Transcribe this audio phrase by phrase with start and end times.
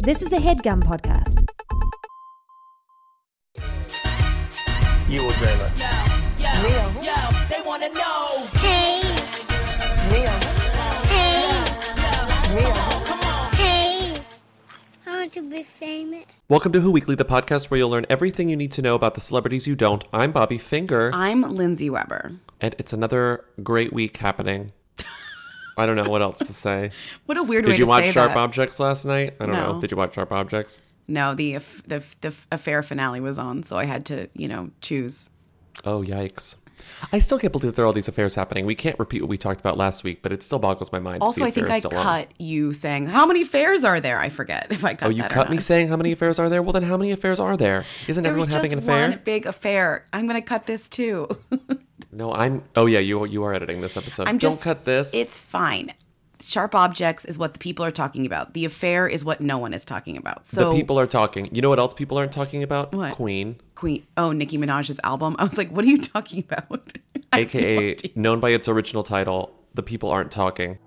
[0.00, 1.46] This is a headgum podcast.
[5.08, 5.74] You or Jayla?
[7.48, 8.46] They wanna know.
[8.54, 9.02] Hey,
[10.10, 10.30] Mia.
[11.12, 11.64] hey,
[12.54, 12.74] Mia.
[13.56, 14.20] hey.
[15.06, 16.24] I want to be famous.
[16.48, 19.14] Welcome to Who Weekly, the podcast where you'll learn everything you need to know about
[19.14, 20.04] the celebrities you don't.
[20.12, 22.32] I'm Bobby Finger, I'm Lindsey Weber.
[22.60, 24.72] and it's another great week happening.
[25.78, 26.90] I don't know what else to say.
[27.26, 27.78] What a weird way to say that.
[27.78, 28.38] Did you watch Sharp that.
[28.38, 29.34] Objects last night?
[29.40, 29.80] I don't know.
[29.80, 30.80] Did you watch Sharp Objects?
[31.06, 35.30] no, the, the the affair finale was on, so I had to, you know, choose.
[35.84, 36.56] Oh, yikes.
[37.12, 38.66] I still can't believe that there are all these affairs happening.
[38.66, 41.22] We can't repeat what we talked about last week, but it still boggles my mind.
[41.22, 42.02] Also, I think I still on.
[42.02, 44.18] cut you saying how many fairs are there.
[44.18, 45.06] I forget if I cut.
[45.06, 46.62] Oh, you cut me saying how many affairs are there?
[46.62, 47.84] Well, then how many affairs are there?
[48.06, 48.98] Isn't There everyone having an affair?
[49.08, 50.04] There's one big affair.
[50.12, 51.28] I'm gonna cut this too.
[52.12, 52.62] No, I'm.
[52.76, 54.28] Oh yeah, you you are editing this episode.
[54.28, 54.64] I'm just.
[54.64, 55.12] Don't cut this.
[55.14, 55.92] It's fine.
[56.40, 58.54] Sharp objects is what the people are talking about.
[58.54, 60.46] The affair is what no one is talking about.
[60.46, 61.52] So the people are talking.
[61.52, 62.94] You know what else people aren't talking about?
[62.94, 63.12] What?
[63.12, 63.56] Queen.
[63.74, 64.06] Queen.
[64.16, 65.34] Oh, Nicki Minaj's album.
[65.38, 66.92] I was like, what are you talking about?
[67.32, 70.78] I have no aka known by its original title, The People Aren't Talking.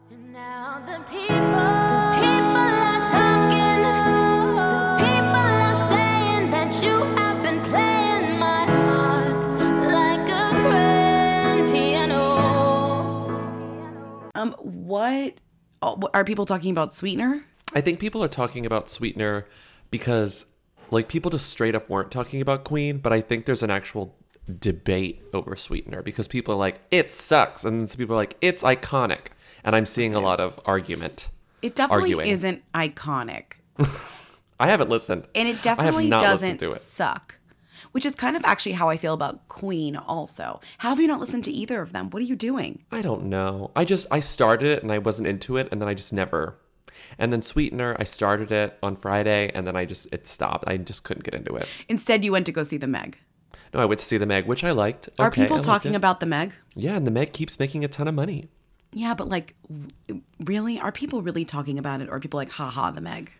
[14.42, 15.36] Um, what
[15.82, 16.94] oh, are people talking about?
[16.94, 17.46] Sweetener?
[17.74, 19.48] I think people are talking about Sweetener
[19.92, 20.48] because,
[20.90, 24.16] like, people just straight up weren't talking about Queen, but I think there's an actual
[24.60, 27.64] debate over Sweetener because people are like, it sucks.
[27.64, 29.28] And then some people are like, it's iconic.
[29.64, 31.30] And I'm seeing a lot of argument.
[31.62, 32.28] It definitely Arguing.
[32.28, 33.54] isn't iconic,
[34.60, 35.28] I haven't listened.
[35.36, 36.72] and it definitely doesn't it.
[36.72, 37.38] suck.
[37.92, 39.96] Which is kind of actually how I feel about Queen.
[39.96, 42.10] Also, how have you not listened to either of them?
[42.10, 42.84] What are you doing?
[42.92, 43.72] I don't know.
[43.76, 46.58] I just I started it and I wasn't into it and then I just never.
[47.18, 50.66] And then Sweetener, I started it on Friday and then I just it stopped.
[50.68, 51.68] I just couldn't get into it.
[51.90, 53.18] Instead, you went to go see the Meg.
[53.74, 55.08] No, I went to see the Meg, which I liked.
[55.18, 56.54] Are Okay, people talking about the Meg?
[56.76, 58.50] Yeah, and the Meg keeps making a ton of money.
[58.94, 59.56] Yeah, but like,
[60.40, 63.32] really, are people really talking about it, or are people like, haha, the Meg?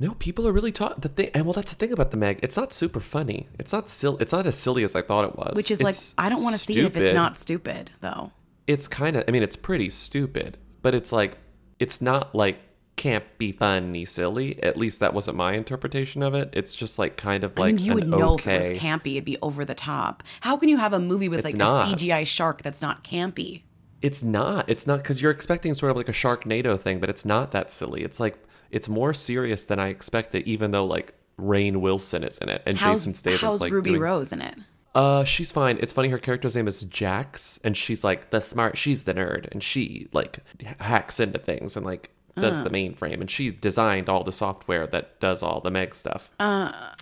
[0.00, 2.38] No, people are really taught The thing, and well, that's the thing about the Meg.
[2.42, 3.48] It's not super funny.
[3.58, 5.56] It's not sil- It's not as silly as I thought it was.
[5.56, 8.32] Which is It's like, I don't want to see it if it's not stupid, though.
[8.66, 9.24] It's kind of.
[9.26, 11.38] I mean, it's pretty stupid, but it's like,
[11.78, 12.60] it's not like
[12.98, 14.62] can't be funny silly.
[14.62, 16.50] At least that wasn't my interpretation of it.
[16.52, 18.56] It's just like kind of like I mean, you would know okay.
[18.56, 20.22] if it was campy, it'd be over the top.
[20.40, 21.88] How can you have a movie with It's like not.
[21.88, 23.62] a CGI shark that's not campy?
[24.02, 24.68] It's not.
[24.68, 27.72] It's not because you're expecting sort of like a Sharknado thing, but it's not that
[27.72, 28.02] silly.
[28.02, 28.38] It's like
[28.70, 30.46] it's more serious than I expected.
[30.46, 33.90] Even though like Rainn Wilson is in it and How's, Jason Statham's how's like Ruby
[33.90, 34.02] doing.
[34.02, 34.56] Rose in it?
[34.94, 35.78] Uh, she's fine.
[35.80, 36.08] It's funny.
[36.08, 38.76] Her character's name is Jax, and she's like the smart.
[38.76, 40.38] She's the nerd, and she like
[40.80, 45.18] hacks into things and like does the mainframe, and she designed all the software that
[45.20, 46.30] does all the Meg stuff.
[46.40, 46.92] Uh,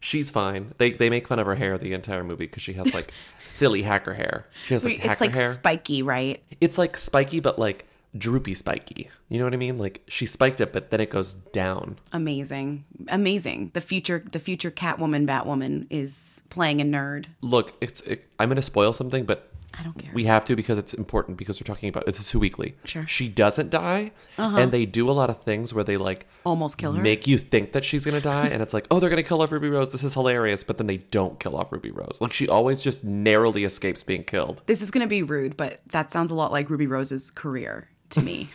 [0.00, 0.74] she's fine.
[0.78, 3.12] They they make fun of her hair the entire movie because she has like
[3.48, 4.46] silly hacker hair.
[4.66, 5.52] She has like Wait, hacker it's like hair.
[5.52, 6.42] spiky, right?
[6.60, 7.86] it's like spiky, but like
[8.18, 9.08] droopy spiky.
[9.28, 9.78] You know what I mean?
[9.78, 11.98] Like she spiked it, but then it goes down.
[12.12, 13.70] Amazing, amazing.
[13.74, 17.26] The future, the future Catwoman, Batwoman is playing a nerd.
[17.40, 20.14] Look, it's it, I'm gonna spoil something, but I don't care.
[20.14, 22.76] we have to because it's important because we're talking about this is Who Weekly.
[22.84, 23.02] Sure.
[23.02, 23.06] Uh-huh.
[23.08, 26.92] She doesn't die, and they do a lot of things where they like Almost kill
[26.92, 27.02] her.
[27.02, 29.52] make you think that she's gonna die, and it's like, oh, they're gonna kill off
[29.52, 29.90] Ruby Rose.
[29.90, 32.18] This is hilarious, but then they don't kill off Ruby Rose.
[32.22, 34.62] Like she always just narrowly escapes being killed.
[34.66, 38.22] this is gonna be rude, but that sounds a lot like Ruby Rose's career to
[38.22, 38.48] me.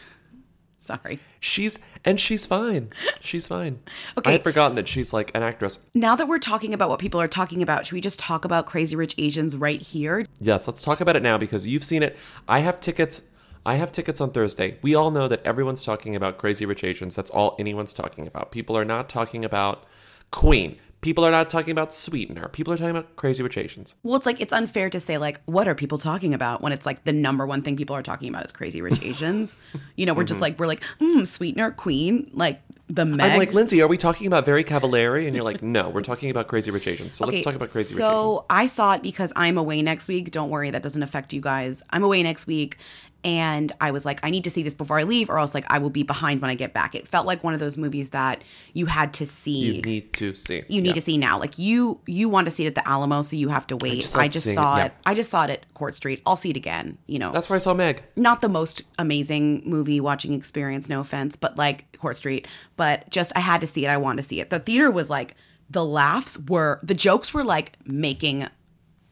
[0.78, 1.20] Sorry.
[1.40, 2.92] She's and she's fine.
[3.20, 3.80] She's fine.
[4.18, 4.30] Okay.
[4.30, 5.80] I had forgotten that she's like an actress.
[5.94, 8.66] Now that we're talking about what people are talking about, should we just talk about
[8.66, 10.26] Crazy Rich Asians right here?
[10.40, 12.18] Yes, let's talk about it now because you've seen it.
[12.48, 13.22] I have tickets.
[13.64, 14.80] I have tickets on Thursday.
[14.82, 17.16] We all know that everyone's talking about Crazy Rich Asians.
[17.16, 18.52] That's all anyone's talking about.
[18.52, 19.86] People are not talking about
[20.32, 20.80] Queen.
[21.02, 22.48] People are not talking about Sweetener.
[22.50, 23.96] People are talking about Crazy Rich Asians.
[24.04, 26.86] Well, it's like it's unfair to say like what are people talking about when it's
[26.86, 29.58] like the number one thing people are talking about is Crazy Rich Asians.
[29.96, 33.32] you know, we're just like we're like hmm, Sweetener, Queen, like the Meg.
[33.32, 35.26] I'm like, Lindsey, are we talking about Very Cavallari?
[35.26, 37.16] And you're like, no, we're talking about Crazy Rich Asians.
[37.16, 37.98] So let's talk about Crazy Rich Asians.
[37.98, 40.32] so I saw it because I'm away next week.
[40.32, 41.84] Don't worry, that doesn't affect you guys.
[41.90, 42.78] I'm away next week.
[43.24, 45.66] And I was like, I need to see this before I leave, or else like
[45.70, 46.96] I will be behind when I get back.
[46.96, 48.42] It felt like one of those movies that
[48.74, 49.76] you had to see.
[49.76, 50.64] You need to see.
[50.68, 50.94] you need Yeah.
[50.96, 51.40] to see now.
[51.40, 54.02] Like you, you want to see it at the Alamo, so you have to wait.
[54.02, 54.92] just I just saw it, it.
[54.96, 55.02] yeah.
[55.06, 56.22] I just saw it at Court Street.
[56.26, 56.98] I'll see it again.
[57.06, 58.02] You know, That's where I saw Meg.
[58.16, 60.90] not the most amazing movie watching experience.
[60.90, 62.48] No offense, but like Court Street.
[62.76, 63.90] But just I had to see it.
[63.90, 64.50] I wanted to see it.
[64.50, 65.36] The theater was like
[65.70, 68.48] the laughs were the jokes were like making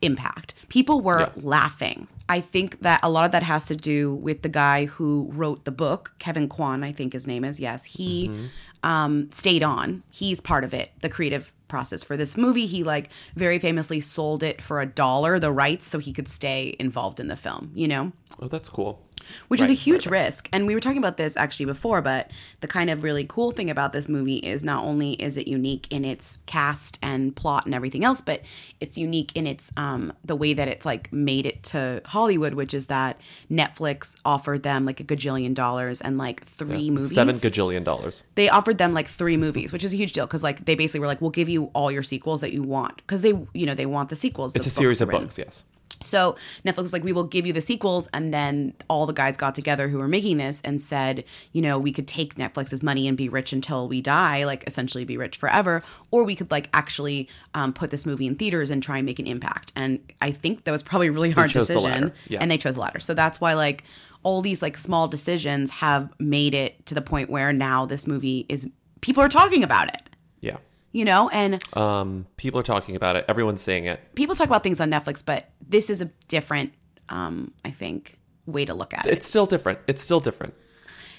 [0.02, 0.54] impact.
[0.70, 2.08] People were laughing.
[2.28, 5.66] I think that a lot of that has to do with the guy who wrote
[5.66, 7.60] the book, Kevin Kwan, I think his name is.
[7.60, 8.32] Yes, he
[8.84, 10.04] um, stayed on.
[10.10, 12.66] He's part of it, the creative process for this movie.
[12.66, 16.76] He like very famously sold it for a dollar, the rights, so he could stay
[16.80, 17.72] involved in the film.
[17.74, 18.12] You know
[18.42, 19.02] Oh, that's cool.
[19.48, 20.26] Which is a huge right, right.
[20.26, 20.50] risk.
[20.54, 22.32] And we were talking about this actually before, but
[22.62, 25.88] the kind of really cool thing about this movie is not only is it unique
[25.92, 28.42] in its cast and plot and everything else, but
[28.80, 32.74] it's unique in its um the way that it's like made it to Hollywood, which
[32.74, 33.20] is that
[33.52, 37.14] Netflix offered them like a gajillion dollars and like three movies.
[37.14, 38.24] Seven gajillion dollars.
[38.36, 41.02] They offered them like three movies, which is a huge deal because like they basically
[41.02, 43.76] were like, "We'll give you all your sequels that you want," because they, you know,
[43.76, 44.56] they want the sequels.
[44.56, 45.26] It's a series of written.
[45.26, 45.66] books, yes.
[46.02, 46.36] So
[46.66, 49.54] Netflix was like, we will give you the sequels, and then all the guys got
[49.56, 53.18] together who were making this and said, you know, we could take Netflix's money and
[53.18, 55.82] be rich until we die, like essentially be rich forever,
[56.12, 59.20] or we could like actually um, put this movie in theaters and try and make
[59.20, 59.74] an impact.
[59.76, 62.40] And I think that was probably a really hard decision, yeah.
[62.42, 63.00] and they chose the latter.
[63.00, 63.84] So that's why like
[64.24, 68.46] all these like small decisions have made it to the point where now this movie
[68.50, 68.70] is
[69.02, 70.10] people are talking about it,
[70.42, 70.58] Yeah.
[70.92, 73.24] you know, and Um, people are talking about it.
[73.30, 74.00] Everyone's seeing it.
[74.16, 76.74] people talk about things on Netflix, but this is a different,
[77.10, 79.14] um, I think, way to look at it.
[79.14, 79.80] It's still different.
[79.88, 80.54] It's still different.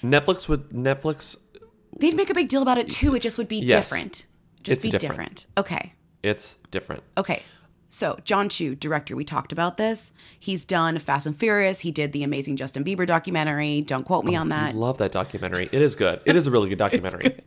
[0.03, 1.37] Netflix would Netflix.
[1.97, 3.15] They'd make a big deal about it too.
[3.15, 3.89] It just would be Yes.
[3.89, 4.25] different.
[4.63, 5.45] Just It's be different.
[5.45, 5.45] different.
[5.57, 5.93] Okay.
[6.23, 7.03] It's different.
[7.17, 7.41] Okay.
[7.93, 10.13] So, Jon Chu, director, we talked about this.
[10.39, 11.81] He's done Fast and Furious.
[11.81, 13.81] He did the amazing Justin Bieber documentary.
[13.81, 14.75] Don't quote me on that.
[14.75, 15.67] Love that documentary.
[15.73, 16.21] It is good.
[16.25, 17.37] It is a really good documentary.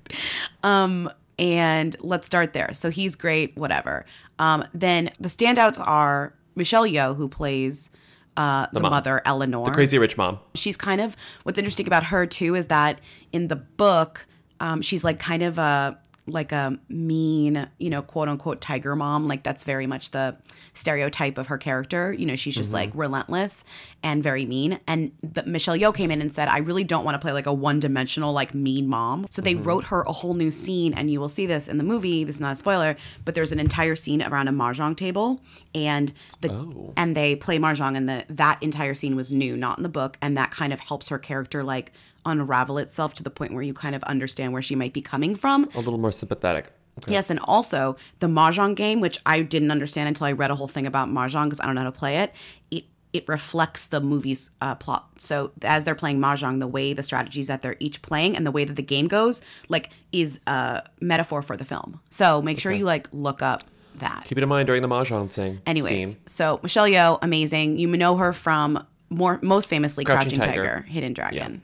[0.63, 2.75] Um, And let's start there.
[2.75, 4.05] So, he's great, whatever.
[4.39, 7.91] Um, then the standouts are Michelle Yeoh, who plays
[8.37, 8.91] uh, the, mom.
[8.91, 9.65] mother, Eleanor.
[9.67, 10.39] The Crazy Rich Mom.
[10.55, 13.01] she's kind of what's interesting about her too is that
[13.33, 14.27] in the book
[14.61, 19.29] um, she's like kind of a like a mean you know quote unquote tiger mom
[19.29, 20.37] like that's very much the
[20.73, 22.13] stereotype of her character.
[22.13, 22.77] You know she's just mm-hmm.
[22.77, 23.65] like relentless
[24.03, 24.81] and very mean.
[24.87, 27.47] And the, michelle yeoh came in and said i really don't want to play like
[27.47, 29.27] a one-dimensional like mean mom.
[29.31, 29.65] So they mm-hmm.
[29.65, 32.25] wrote her a whole new scene and you will see this in the movie.
[32.25, 35.41] This is not a spoiler but there's an entire scene around a mahjong table
[35.75, 36.93] and the oh.
[36.97, 40.17] and they play mahjong and the that entire scene was new not in the book
[40.23, 41.93] and that kind of helps her character like
[42.25, 45.35] unravel itself to the point where you kind of understand where she might be coming
[45.35, 46.73] from A little more sympathetic.
[47.09, 50.69] Yes, and also the mahjong game, which I didn't understand until I read a whole
[50.69, 52.33] thing about mahjong because I don't know how to play it.
[52.71, 55.09] It it reflects the movie's uh, plot.
[55.19, 58.51] So as they're playing mahjong, the way the strategies that they're each playing and the
[58.51, 62.01] way that the game goes, like, is a metaphor for the film.
[62.11, 63.63] So make sure you like look up
[63.97, 64.25] that.
[64.25, 65.61] Keep it in mind during the mahjong thing.
[65.65, 66.21] Anyways, scene.
[66.27, 67.79] so Michelle Yeoh, amazing.
[67.79, 70.75] You know her from more most famously Crouching Crouching, Tiger.
[70.75, 70.83] Tiger.
[70.83, 71.63] Hidden Dragon.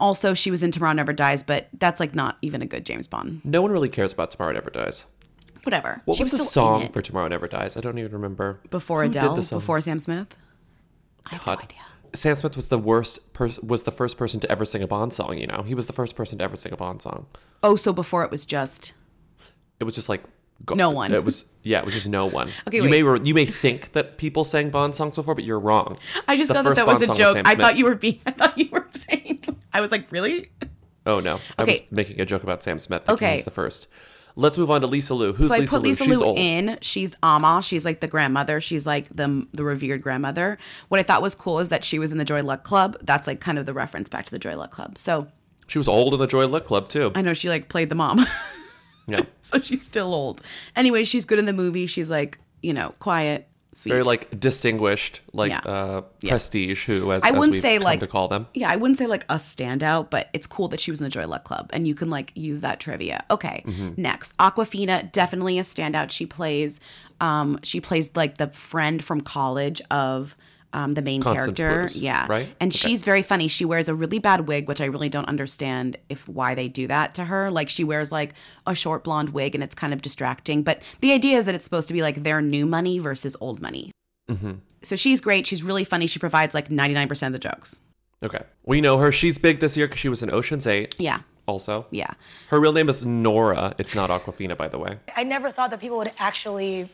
[0.00, 3.06] Also, she was in Tomorrow Never Dies, but that's like not even a good James
[3.06, 3.40] Bond.
[3.44, 5.04] No one really cares about Tomorrow Never Dies.
[5.64, 6.00] Whatever.
[6.06, 7.76] What she was the song for Tomorrow Never Dies?
[7.76, 8.60] I don't even remember.
[8.70, 10.36] before Who Adele, before Sam Smith?
[11.26, 11.58] I have God.
[11.58, 11.78] no idea.
[12.14, 13.32] Sam Smith was the worst.
[13.34, 15.36] Per- was the first person to ever sing a Bond song.
[15.38, 17.26] You know, he was the first person to ever sing a Bond song.
[17.62, 18.94] Oh, so before it was just
[19.78, 20.24] It was just like
[20.64, 21.12] go- No one.
[21.12, 22.48] It was yeah, it was just no one.
[22.66, 22.90] Okay, you wait.
[22.90, 25.98] may re- you may think that people sang Bond songs before, but you're wrong.
[26.26, 27.36] I just The thought that that was a joke.
[27.36, 28.18] Sam I thought you were being.
[28.26, 28.88] I thought you were.
[29.72, 30.50] I was like, really?
[31.06, 31.72] Oh no, I Okay.
[31.90, 33.08] was making a joke about Sam Smith.
[33.08, 33.34] Okay.
[33.36, 33.86] he's the first.
[34.36, 35.32] Let's move on to Lisa Lu.
[35.32, 35.88] Who's So I Lisa put Lu?
[35.88, 36.38] Lisa She's Lu old.
[36.38, 36.78] in.
[36.82, 37.62] She's Ama.
[37.64, 38.60] She's like the grandmother.
[38.60, 40.56] She's like the the revered grandmother.
[40.88, 42.96] What I thought was cool is that she was in the Joy Luck Club.
[43.02, 44.98] That's like kind of the reference back to the Joy Luck Club.
[44.98, 45.26] So
[45.66, 47.10] She was old in the Joy Luck Club too.
[47.14, 48.24] I know she like played the mom.
[49.08, 50.40] Yeah, so she's still old.
[50.76, 51.86] Anyway, she's good in the movie.
[51.86, 53.48] She's like you know quiet,
[53.80, 53.92] sweet.
[53.92, 55.60] very like distinguished, like Yeah.
[55.64, 56.30] uh, Yeah.
[56.32, 56.86] prestige.
[56.86, 58.46] Who, as, I as wouldn't we've say like to call them.
[58.54, 61.10] Yeah, I wouldn't say like a standout, but it's cool that she was in the
[61.10, 63.24] Joy Luck Club, and you can like use that trivia.
[63.30, 64.00] Okay, Mm-hmm.
[64.00, 66.10] next, Awkwafina, definitely a standout.
[66.10, 66.80] She plays,
[67.20, 70.36] um, she plays like the friend from college of.
[70.72, 72.48] Um, the main Constance character, Bruce, yeah, right?
[72.60, 72.78] And Okay.
[72.78, 73.48] she's very funny.
[73.48, 76.86] She wears a really bad wig, which I really don't understand if why they do
[76.86, 77.50] that to her.
[77.50, 78.34] Like she wears like
[78.66, 80.62] a short blonde wig, and it's kind of distracting.
[80.62, 83.60] But the idea is that it's supposed to be like their new money versus old
[83.60, 83.90] money.
[84.30, 84.52] Mm-hmm.
[84.82, 85.44] So she's great.
[85.46, 86.06] She's really funny.
[86.06, 87.80] She provides like ninety nine percent of the jokes.
[88.22, 89.10] Okay, we know her.
[89.10, 90.94] She's big this year because she was in Ocean's Eight.
[90.98, 92.12] Yeah, Also, yeah.
[92.50, 93.74] her real name is Nora.
[93.78, 94.98] It's not Awkwafina, by the way.
[95.16, 96.90] I never thought that people would actually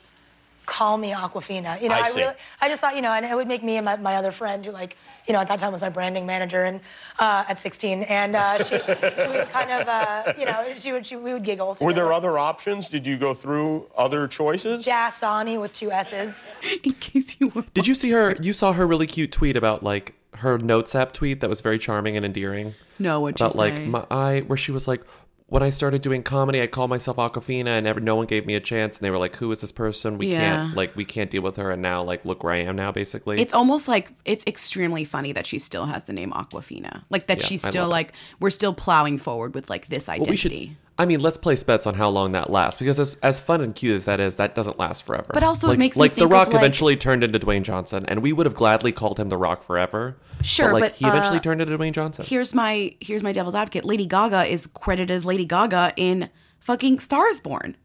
[0.67, 1.81] call me Awkwafina.
[1.81, 2.21] You know, I I, see.
[2.21, 4.33] really, I just thought, you know, and it would make me and my, my other
[4.33, 4.97] friend, who like,
[5.27, 6.81] you know, at that time was my branding manager, and
[7.19, 11.07] uh, at 16, and uh, she, we would kind of, uh, you know, she would,
[11.07, 11.75] she, we would giggle.
[11.75, 11.87] Together.
[11.87, 12.89] Were there other options?
[12.89, 14.87] Did you go through other choices?
[14.87, 16.51] Dasani with two S's.
[16.85, 17.65] In case you were.
[17.75, 18.37] Did you see her?
[18.41, 21.79] You saw her really cute tweet about like her notes app tweet that was very
[21.79, 22.75] charming and endearing.
[22.99, 23.87] No, what'd you about like say?
[23.89, 25.03] my I where she was like,
[25.49, 28.55] when I started doing comedy, I called myself Awkwafina, and never, no one gave me
[28.57, 28.99] a chance.
[28.99, 30.19] And they were like, "Who is this person?
[30.19, 30.39] We Yeah.
[30.39, 32.91] can't like we can't deal with her." And now, like, look where I am now,
[32.91, 33.41] basically.
[33.41, 37.03] It's almost like it's extremely funny that she still has the name Awkwafina.
[37.11, 37.93] Like that Yeah, she's still love it.
[37.93, 40.67] like we're still plowing forward with like this Well, we identity.
[40.67, 40.77] should.
[40.99, 43.75] I mean, let's place bets on how long that lasts because as as fun and
[43.75, 45.27] cute as that is, that doesn't last forever.
[45.33, 48.07] But also it like, makes me like The Rock like- eventually turned into Dwayne Johnson,
[48.09, 50.17] and we would have gladly called him The Rock forever.
[50.43, 52.25] Sure, but, like, but, he eventually uh, turned into Dwayne Johnson.
[52.27, 53.85] Here's my here's my devil's advocate.
[53.85, 57.77] Lady Gaga is credited as Lady Gaga in fucking Stars Born.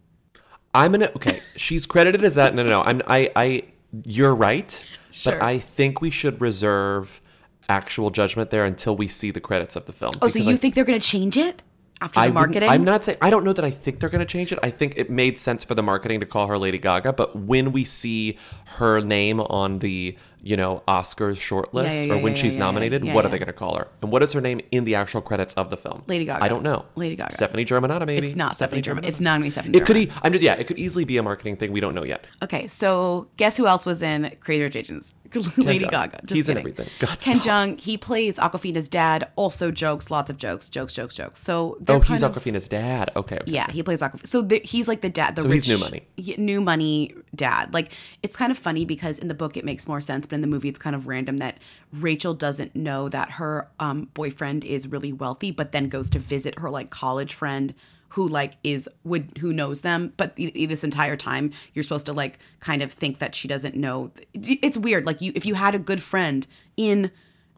[0.73, 1.41] I'm gonna okay.
[1.57, 2.55] She's credited as that.
[2.55, 2.81] No, no, no.
[2.83, 3.63] I'm I I.
[4.05, 5.33] You're right, Sure.
[5.33, 7.19] but I think we should reserve
[7.67, 10.13] actual judgment there until we see the credits of the film.
[10.21, 11.61] Oh, so you I- think they're gonna change it
[12.01, 12.69] after the wouldn't- marketing?
[12.69, 14.59] I'm not saying I don't know that I think they're going to change it.
[14.63, 17.71] I think it made sense for the marketing to call her Lady Gaga, but when
[17.71, 18.37] we see
[18.77, 23.03] her name on the you know Oscars shortlist Yeah, yeah, or yeah, when she's nominated,
[23.05, 23.87] what are they going to call her?
[24.01, 26.03] And what is her name in the actual credits of the film?
[26.07, 26.43] Lady Gaga.
[26.43, 26.85] I don't know.
[26.95, 27.33] Lady Gaga.
[27.33, 28.27] Stephanie Germanotta, maybe.
[28.27, 29.03] It's not Stephanie German.
[29.03, 29.07] Germanotta?
[29.09, 29.97] It's not gonna Stephanie It could.
[29.97, 30.53] E- I'm just yeah.
[30.55, 31.71] It could easily be a marketing thing.
[31.71, 32.25] We don't know yet.
[32.41, 35.13] Okay, so guess who else was in Crazy Rich Asians?
[35.57, 35.91] Lady Jeong.
[35.91, 36.19] Gaga.
[36.25, 36.87] Just He's in everything.
[36.99, 37.39] God, Ken.
[37.39, 39.29] Jeong, he plays Awkwafina's dad.
[39.37, 41.39] Also jokes, lots of jokes, jokes, jokes, jokes.
[41.39, 43.11] So Oh, he's of- Awkwafina's dad.
[43.15, 43.35] Okay.
[43.37, 43.43] okay.
[43.51, 44.27] Yeah, he plays Awkwafina.
[44.27, 46.03] So the, he's like the dad, the So rich, he's new money.
[46.17, 47.73] he- new money dad.
[47.73, 47.93] Like
[48.23, 50.47] it's kind of funny because in the book it makes more sense, but in the
[50.47, 51.57] movie it's kind of random that
[51.93, 56.57] Rachel doesn't know that her um, boyfriend is really wealthy, but then goes to visit
[56.59, 57.73] her like college friend
[58.09, 60.13] who like is would who knows them.
[60.17, 64.11] But this entire time you're supposed to like kind of think that she doesn't know.
[64.33, 65.05] It's- weird.
[65.05, 66.47] Like you, if you had a good friend
[66.77, 67.11] in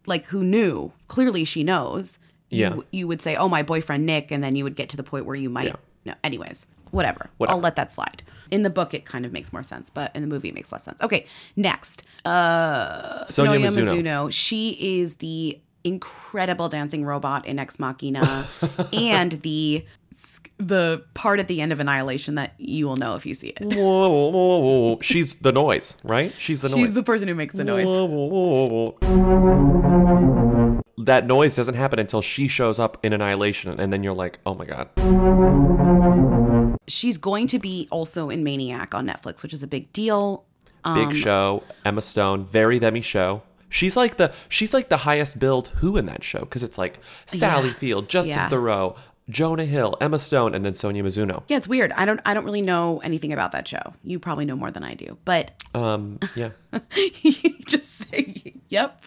[0.05, 2.19] like who knew, clearly she knows.
[2.49, 2.75] You, Yeah.
[2.91, 5.25] you would say, "Oh, my boyfriend Nick," and then you would get to the point
[5.25, 5.75] where you might Yeah.
[6.05, 7.29] no, anyways, whatever.
[7.37, 7.55] Whatever.
[7.55, 8.21] I'll let that slide.
[8.53, 10.71] In the book, it kind of makes more sense, but in the movie, it makes
[10.71, 11.01] less sense.
[11.01, 12.03] Okay, next.
[12.23, 14.03] Uh, Sonoya Mizuno.
[14.03, 14.31] Mizuno.
[14.31, 18.47] She is the incredible dancing robot in Ex Machina
[18.93, 19.83] and the
[20.59, 23.73] the part at the end of Annihilation that you will know if you see it.
[23.75, 24.99] Whoa, whoa, whoa, whoa.
[25.01, 26.31] She's the noise, right?
[26.37, 26.77] She's the noise.
[26.77, 27.87] She's the person who makes the noise.
[30.99, 34.53] That noise doesn't happen until she shows up in Annihilation, and then you're like, oh
[34.53, 34.89] my god.
[36.87, 40.45] She's going to be also in Maniac on Netflix, which is a big deal.
[40.85, 43.41] Um, Big show, Emma Stone, very themmy show.
[43.69, 46.99] She's like the she's like the highest billed who in that show because it's like
[47.25, 47.73] Sally Yeah.
[47.73, 48.49] Field, Justin Yeah.
[48.49, 48.97] Theroux,
[49.29, 51.43] Jonah Hill, Emma Stone, and then Sonoya Mizuno.
[51.47, 51.93] Yeah, it's weird.
[51.93, 53.93] I don't I don't really know anything about that show.
[54.03, 55.17] You probably know more than I do.
[55.23, 56.49] But Um, yeah,
[57.65, 59.05] just say yep.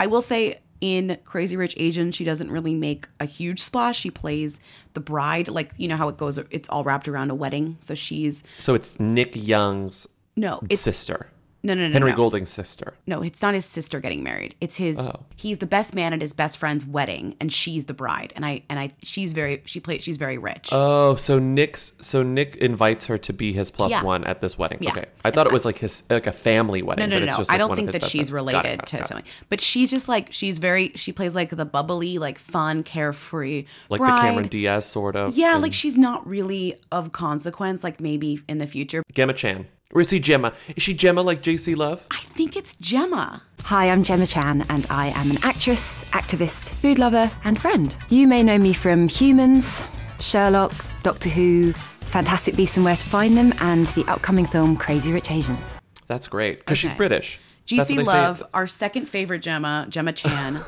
[0.00, 4.00] I will say in Crazy Rich Asian, she doesn't really make a huge splash.
[4.00, 4.60] She plays
[4.94, 6.36] the bride, like you know how it goes.
[6.50, 7.76] It's all wrapped around a wedding.
[7.80, 11.28] So she's so it's Nick Young's no, it's sister,
[11.64, 12.16] no, no, no, Henry no.
[12.16, 12.94] Golding's sister.
[13.06, 14.56] No, it's not his sister getting married.
[14.60, 14.98] It's his.
[14.98, 15.24] Oh.
[15.36, 18.32] He's the best man at his best friend's wedding, and she's the bride.
[18.34, 19.62] And I and I, she's very.
[19.64, 20.02] She plays.
[20.02, 20.70] She's very rich.
[20.72, 24.02] Oh, so Nick's so Nick invites her to be his plus Yeah.
[24.02, 24.78] one at this wedding.
[24.80, 24.90] Yeah.
[24.90, 27.08] Okay, I thought it was like his like a family wedding.
[27.08, 27.30] No, no, but no.
[27.30, 28.52] it's just I don't think that she's friends.
[28.52, 29.26] Got it, related got it, to got something.
[29.48, 30.92] But she's just like she's very.
[30.96, 34.18] She plays like the bubbly, like fun, carefree like bride.
[34.18, 35.36] the Cameron Diaz sort of.
[35.36, 37.84] Yeah, and like she's not really of consequence.
[37.84, 39.02] Like maybe in the future.
[39.12, 39.66] Gemma Chan.
[39.92, 40.54] Or is he Gemma?
[40.74, 42.06] Is she Gemma like JC Love?
[42.10, 43.42] I think it's Gemma.
[43.64, 47.94] Hi, I'm Gemma Chan, and I am an actress, activist, food lover, and friend.
[48.08, 49.84] You may know me from Humans,
[50.18, 50.72] Sherlock,
[51.02, 55.30] Doctor Who, Fantastic Beasts and Where to Find Them, and the upcoming film Crazy Rich
[55.30, 55.78] Asians.
[56.06, 57.38] That's great because she's British.
[57.66, 58.04] GC.
[58.06, 60.58] Love, our second favorite Gemma, Gemma Chan.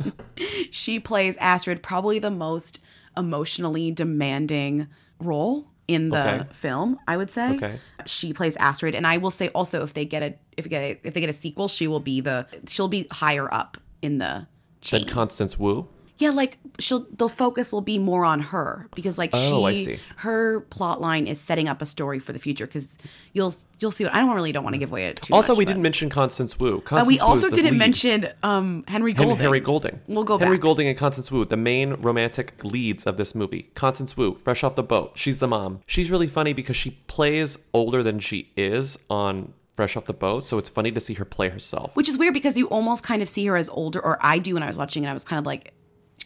[0.72, 2.80] she plays Astrid, probably the most
[3.16, 4.88] emotionally demanding
[5.20, 6.48] role in the Okay.
[6.52, 7.56] film, I would say.
[7.56, 7.78] Okay.
[8.06, 10.82] She plays Astrid, and I will say also if they get a if they get
[10.82, 14.18] a, if they get a sequel, she will be the she'll be higher up in
[14.18, 14.46] the
[14.80, 15.00] chain.
[15.04, 15.88] Then Constance Wu.
[16.18, 20.60] Yeah, like she'll the focus will be more on her because like Oh, she her
[20.60, 22.96] plot line is setting up a story for the future because
[23.34, 25.52] you'll you'll see what I don't really don't want to give away it too Also,
[25.52, 26.82] much, we but- didn't mention Constance Wu.
[26.90, 27.78] uh, we Wu also didn't lead.
[27.78, 29.36] mention um, Henry Golding.
[29.38, 30.00] Henry Golding.
[30.08, 30.62] We'll go Henry back.
[30.62, 33.64] Golding and Constance Wu, the main romantic leads of this movie.
[33.74, 35.12] Constance Wu, fresh off the boat.
[35.16, 35.80] She's the mom.
[35.86, 40.42] She's really funny because she plays older than she is on Fresh Off the Boat,
[40.42, 41.94] so it's funny to see her play herself.
[41.94, 44.54] Which is weird because you almost kind of see her as older, or I do
[44.54, 45.08] when I was watching it.
[45.08, 45.74] I was kind of like,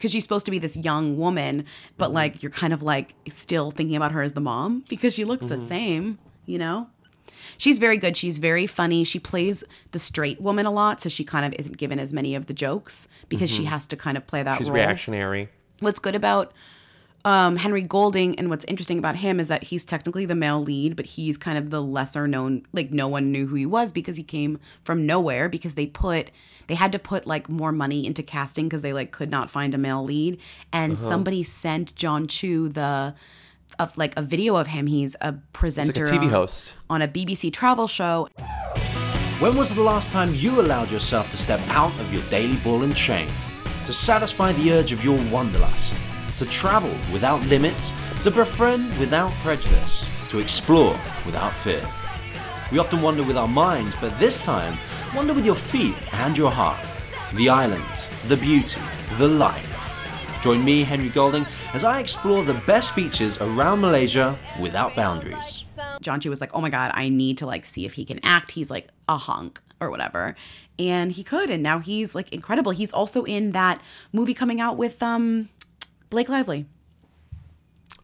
[0.00, 1.66] because she's supposed to be this young woman,
[1.98, 2.14] but Mm-hmm.
[2.14, 5.44] like you're kind of like still thinking about her as the mom because she looks
[5.44, 5.54] Mm-hmm.
[5.56, 6.88] the same, you know?
[7.58, 8.16] She's very good.
[8.16, 9.04] She's very funny.
[9.04, 12.34] She plays the straight woman a lot, so she kind of isn't given as many
[12.34, 14.58] of the jokes because she has to kind of play that Mm-hmm.
[14.64, 14.76] She's role.
[14.76, 15.48] reactionary.
[15.80, 16.52] What's good about
[17.22, 20.96] um, Henry Golding, and what's interesting about him is that he's technically the male lead,
[20.96, 22.66] but he's kind of the lesser known.
[22.72, 25.50] Like no one knew who he was because he came from nowhere.
[25.50, 26.30] Because they put
[26.70, 29.74] they had to put like more money into casting because they like could not find
[29.74, 30.38] a male lead,
[30.72, 31.08] and uh-huh.
[31.08, 33.12] somebody sent Jon Chu the
[33.80, 34.86] of like a video of him.
[34.86, 36.74] He's a presenter, a TV on- host.
[36.88, 38.28] on a BBC travel show,
[39.40, 42.84] When was the last time you allowed yourself to step out of your daily ball
[42.84, 43.28] and chain?
[43.86, 45.96] To satisfy the urge of your wanderlust?
[46.38, 47.90] To travel without limits?
[48.22, 50.06] To befriend without prejudice?
[50.30, 50.96] To explore
[51.26, 51.84] without fear?
[52.70, 54.78] We often wander with our minds, but this time,
[55.14, 56.78] wander with your feet and your heart.
[57.34, 57.86] The islands,
[58.28, 58.80] the beauty,
[59.18, 59.66] the life.
[60.42, 65.64] Join me, Henry Golding, as I explore the best beaches around Malaysia without boundaries.
[66.00, 68.20] Jon Chu was like, "Oh my god, I need to like see if he can
[68.22, 70.34] act." He's like a hunk or whatever,
[70.78, 72.72] and he could, and now he's like incredible.
[72.72, 73.80] He's also in that
[74.12, 75.50] movie coming out with um
[76.08, 76.66] Blake Lively.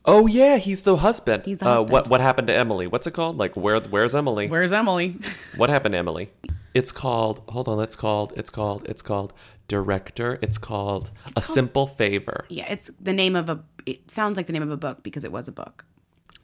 [0.04, 1.44] Oh yeah, he's the husband.
[1.46, 2.86] He's the Uh, what what happened to Emily?
[2.86, 3.38] What's it called?
[3.38, 4.46] Like where where's Emily?
[4.48, 5.16] Where's Emily?
[5.56, 6.30] What happened to Emily?
[6.76, 7.42] It's called.
[7.48, 7.80] Hold on.
[7.80, 8.32] It's called.
[8.36, 8.86] It's called.
[8.88, 9.32] It's called
[9.68, 10.38] director.
[10.42, 13.64] It's called a simple favor, yeah, it's the name of a.
[13.84, 15.84] It sounds like the name of a book because it was a book.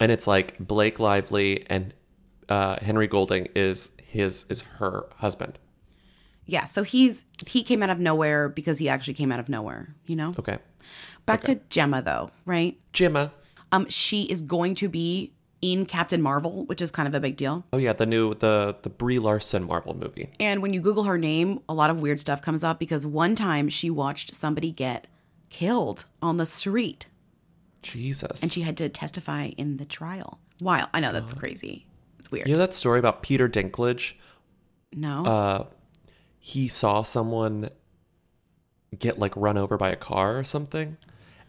[0.01, 1.95] and it's like Blake Lively and
[2.49, 5.59] uh, Henry Golding is his is her husband.
[6.47, 9.95] Yeah, so he's he came out of nowhere because he actually came out of nowhere.
[10.07, 10.35] You know.
[10.39, 10.59] Okay,
[11.27, 12.79] Back to Gemma though, right?
[12.93, 13.33] Gemma.
[13.71, 17.37] Um, she is going to be in Captain Marvel, which is kind of a big
[17.37, 17.65] deal.
[17.73, 20.29] Oh yeah, the new the the Brie Larson Marvel movie.
[20.41, 23.35] And when you Google her name, a lot of weird stuff comes up because one
[23.35, 25.07] time she watched somebody get
[25.49, 27.07] killed on the street
[27.83, 28.43] Jesus.
[28.43, 30.39] and she had to testify in the trial.
[30.61, 30.89] Wild.
[30.95, 31.87] I know that's crazy.
[32.19, 32.47] It's weird.
[32.47, 34.15] you know that story about Peter Dinklage?
[34.93, 35.25] No.
[35.25, 35.65] Uh,
[36.39, 37.69] He saw someone
[38.99, 40.97] get like run over by a car or something.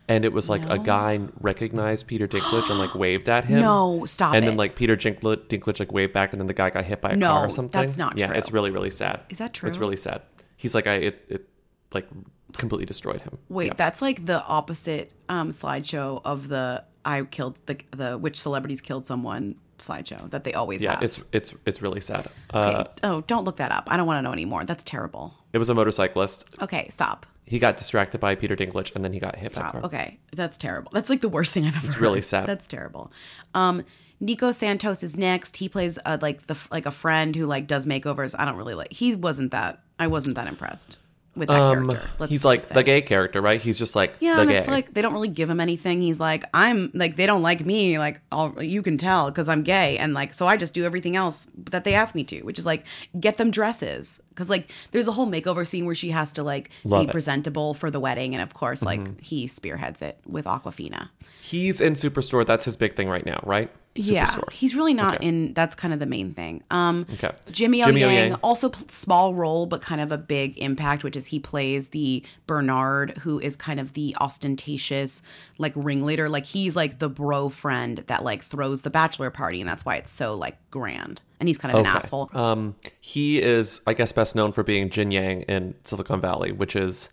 [0.10, 3.62] And it was like a guy recognized Peter Dinklage and like waved at him.
[3.62, 4.48] No, stop And it.
[4.50, 7.12] then like Peter Dinklage, Dinklage like waved back, and then the guy got hit by
[7.12, 7.82] a No, car or something.
[7.82, 8.36] that's not Yeah, true.
[8.36, 9.22] it's really really sad.
[9.30, 9.70] Is that true?
[9.70, 10.22] It's really sad.
[10.58, 11.50] He's like I it it
[11.94, 12.08] like
[12.54, 13.38] completely destroyed him.
[13.50, 13.74] Wait, Yeah.
[13.78, 19.06] that's like the opposite um, slideshow of the I killed the the which celebrities killed
[19.06, 21.04] someone slideshow that they always yeah, have.
[21.04, 22.28] it's it's it's really sad.
[22.54, 22.92] Uh, Okay.
[23.04, 23.86] oh, don't look that up.
[23.88, 24.66] I don't want to know anymore.
[24.66, 25.34] That's terrible.
[25.54, 26.46] it was a motorcyclist.
[26.62, 27.26] Okay, stop.
[27.46, 29.72] He got distracted by Peter Dinklage, and then he got hit by a Stop.
[29.74, 29.84] car.
[29.84, 30.92] Okay, that's terrible.
[30.94, 31.86] That's like the worst thing I've ever.
[31.86, 32.48] It's really sad.
[32.48, 33.12] That's terrible.
[33.54, 33.84] Um,
[34.20, 35.58] Nico Santos is next.
[35.58, 38.34] He plays uh, like the like a friend who like does makeovers.
[38.38, 38.94] I don't really like.
[38.94, 39.82] He wasn't that.
[40.00, 40.98] I wasn't that impressed
[41.36, 42.10] with that Um, character.
[42.19, 43.60] Let's he's like just the gay character, right?
[43.62, 44.58] He's just like Yeah, the and gay.
[44.58, 46.02] it's like they don't really give him anything.
[46.02, 47.98] He's like, I'm like they don't like me.
[47.98, 51.15] Like I'll, you can tell because I'm gay, and like so I just do everything
[51.15, 52.86] else that they ask me to, which is like
[53.19, 54.22] get them dresses.
[54.30, 57.08] Because like there's a whole makeover scene where she has to like Love be it.
[57.08, 57.12] Mm-hmm.
[57.12, 61.10] presentable for the wedding, and of course like he spearheads it with Awkwafina.
[61.43, 62.45] He's in Superstore.
[62.45, 63.69] That's his big thing right now, right?
[63.95, 65.27] Yeah, he's really not Okay.
[65.27, 65.53] in.
[65.53, 66.63] That's kind of the main thing.
[66.71, 67.29] Um, Okay.
[67.51, 68.34] Jimmy O Jimmy Yang, Yang.
[68.41, 72.23] also p- small role, but kind of a big impact, which is he plays the
[72.47, 75.21] Bernard, who is kind of the ostentatious,
[75.60, 76.27] like ringleader.
[76.27, 79.97] Like he's like the bro friend that like throws the bachelor party, and that's why
[79.97, 81.21] it's so like grand.
[81.39, 82.32] And he's kind of an asshole.
[82.34, 86.75] Um, he is, I guess, best known for being Jin Yang in Silicon Valley, which
[86.75, 87.12] is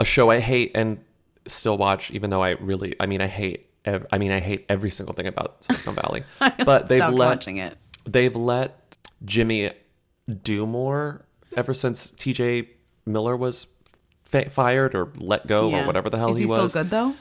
[0.00, 0.98] a show I hate and
[1.48, 4.64] still watch, even though I really, I mean, I hate, ev- I mean, I hate
[4.68, 6.24] every single thing about Silicon Valley.
[6.64, 7.76] but they've let watching it.
[8.06, 9.70] they've let Jimmy
[10.42, 11.24] do more
[11.56, 12.68] ever since T.J.
[13.06, 13.66] Miller was
[14.24, 15.82] fa- fired or let go Yeah.
[15.82, 16.70] or whatever the hell is he, he was.
[16.70, 17.14] still good though?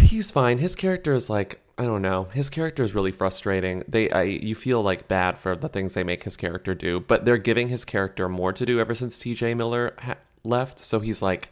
[0.00, 0.58] He's fine.
[0.58, 2.24] His character is like I don't know.
[2.32, 3.82] His character is really frustrating.
[3.86, 7.24] They I you feel like bad for the things they make his character do, but
[7.26, 9.54] they're giving his character more to do ever since T.J.
[9.54, 10.78] Miller ha- left.
[10.78, 11.50] So he's like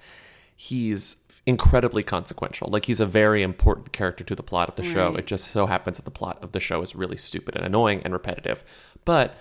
[0.57, 2.69] he's incredibly consequential.
[2.71, 5.15] Like he's a very important character to the plot of the show.
[5.15, 8.03] It just so happens that the plot of the show is really stupid and annoying
[8.05, 8.65] and repetitive.
[9.05, 9.35] But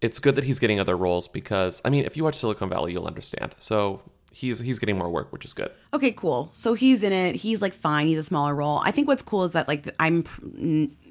[0.00, 2.92] it's good that he's getting other roles because I mean, if you watch Silicon Valley,
[2.92, 3.54] you'll understand.
[3.58, 5.70] So he's he's getting more work, which is good.
[5.92, 6.50] Okay, cool.
[6.52, 7.36] So he's in it.
[7.36, 8.08] He's like fine.
[8.08, 8.80] He's a smaller role.
[8.84, 10.24] I think what's cool is that like I'm,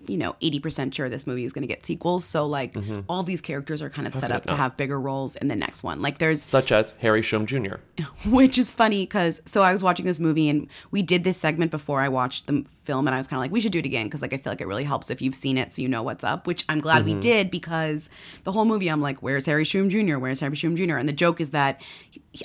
[0.08, 2.26] you know, eighty percent sure this movie is going to get sequels.
[2.26, 3.02] So like mm-hmm.
[3.08, 5.84] all these characters are kind of set up to have bigger roles in the next
[5.84, 6.02] one.
[6.02, 7.76] Like there's, Such as Harry Shum Jr.
[8.26, 11.72] which is funny because so I was watching this movie and we did this segment
[11.72, 13.86] before I watched the film and I was kind of like we should do it
[13.86, 15.88] again because like I feel like it really helps if you've seen it so you
[15.88, 16.48] know what's up.
[16.48, 17.20] Which I'm glad we mm-hmm.
[17.22, 18.10] did because
[18.44, 20.18] the whole movie I'm like, where's Harry Shum Jr.
[20.18, 20.98] Where's Harry Shum Jr.
[20.98, 21.82] And the joke is that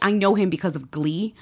[0.03, 1.35] I know him because of Glee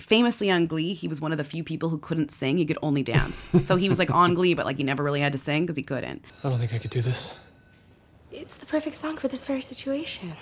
[0.00, 2.58] famously on Glee, he was one of the few people who couldn't sing.
[2.58, 3.50] He could only dance.
[3.60, 5.76] so he was like on Glee, but like he never really had to sing because
[5.76, 6.24] he couldn't.
[6.42, 7.34] I don't think I could do this.
[8.30, 10.32] It's the perfect song for this very situation.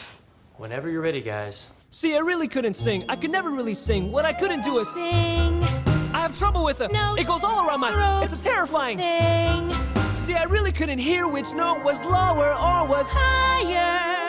[0.56, 1.72] Whenever you're ready, guys.
[1.90, 3.04] See, I really couldn't sing.
[3.08, 4.12] I could never really sing.
[4.12, 6.92] What I couldn't do is Sing, I have have trouble with it.
[6.92, 7.92] No, it goes all around my.
[7.92, 8.22] Throat.
[8.24, 8.98] It's a terrifying.
[8.98, 9.70] Thing
[10.14, 14.19] See, I really couldn't hear which note was lower or was higher.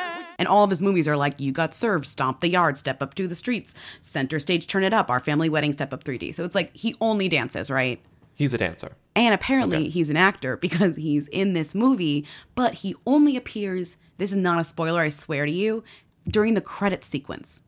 [0.41, 3.13] And all of his movies are like You Got Served, Stomp the Yard, Step Up
[3.13, 6.33] to the Streets, Center Stage, Turn It Up, Our Family Wedding, Step Up 3D.
[6.33, 8.01] So it's like he only dances, right?
[8.33, 8.93] He's a dancer.
[9.15, 9.89] And apparently Okay.
[9.89, 12.25] he's an actor because he's in this movie,
[12.55, 15.83] but he only appears, this is not a spoiler, I swear to you,
[16.27, 17.61] during the credit sequence.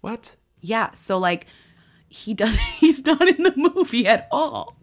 [0.00, 0.34] What?
[0.60, 1.46] Yeah, so like
[2.08, 4.76] he does he's not in the movie at all.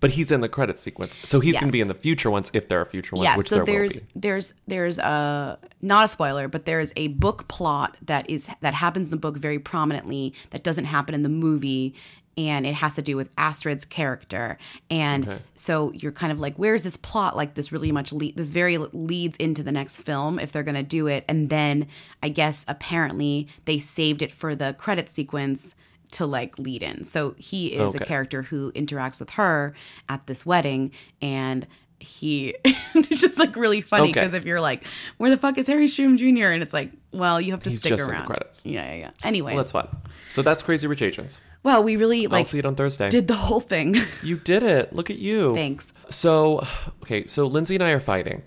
[0.00, 2.50] But he's in the credit sequence, so he's going to be in the future ones
[2.54, 6.08] if there are future ones, Yeah, which so there there's there's there's a not a
[6.08, 10.32] spoiler, but there's a book plot that is that happens in the book very prominently
[10.50, 11.94] that doesn't happen in the movie,
[12.38, 14.56] and it has to do with Astrid's character.
[14.90, 15.38] And Okay.
[15.54, 17.36] so you're kind of like, where's this plot?
[17.36, 20.82] Like this really much le- this very leads into the next film if they're gonna
[20.82, 21.86] do it, and then
[22.22, 25.74] I guess apparently they saved it for the credit sequence
[26.12, 27.04] to like lead in.
[27.04, 29.74] So he is a character who interacts with her
[30.08, 30.90] at this wedding
[31.22, 31.66] and
[32.02, 34.12] he it's just like really funny Okay.
[34.14, 34.86] because if you're like,
[35.18, 36.46] where the fuck is Harry Shum Jr.
[36.46, 38.26] and it's like, well, you have to He's stick just in the around.
[38.26, 38.64] credits.
[38.64, 39.10] Yeah, yeah, yeah.
[39.22, 39.88] Anyway, Well, that's fun.
[40.30, 41.40] So that's Crazy Rich Asians.
[41.62, 42.38] well, we really like.
[42.38, 43.10] I'll see it on Thursday.
[43.10, 43.96] did the whole thing.
[44.22, 44.94] You did it.
[44.94, 45.54] Look at you.
[45.62, 45.92] Thanks.
[46.08, 46.66] So,
[47.02, 48.42] okay, so Lindsey and I are fighting.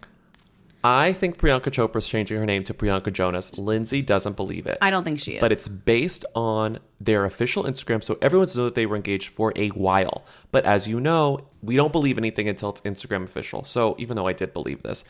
[0.84, 3.58] I think Priyanka Chopra's changing her name to Priyanka Jonas.
[3.58, 4.78] Lindsey doesn't believe it.
[4.82, 5.42] I don't think she is.
[5.42, 9.54] But it's based on their official Instagram, so everyone's know that they were engaged for
[9.56, 10.26] a while.
[10.52, 13.64] But as you know, we don't believe anything until it's Instagram official.
[13.64, 15.06] So even though I did believe this,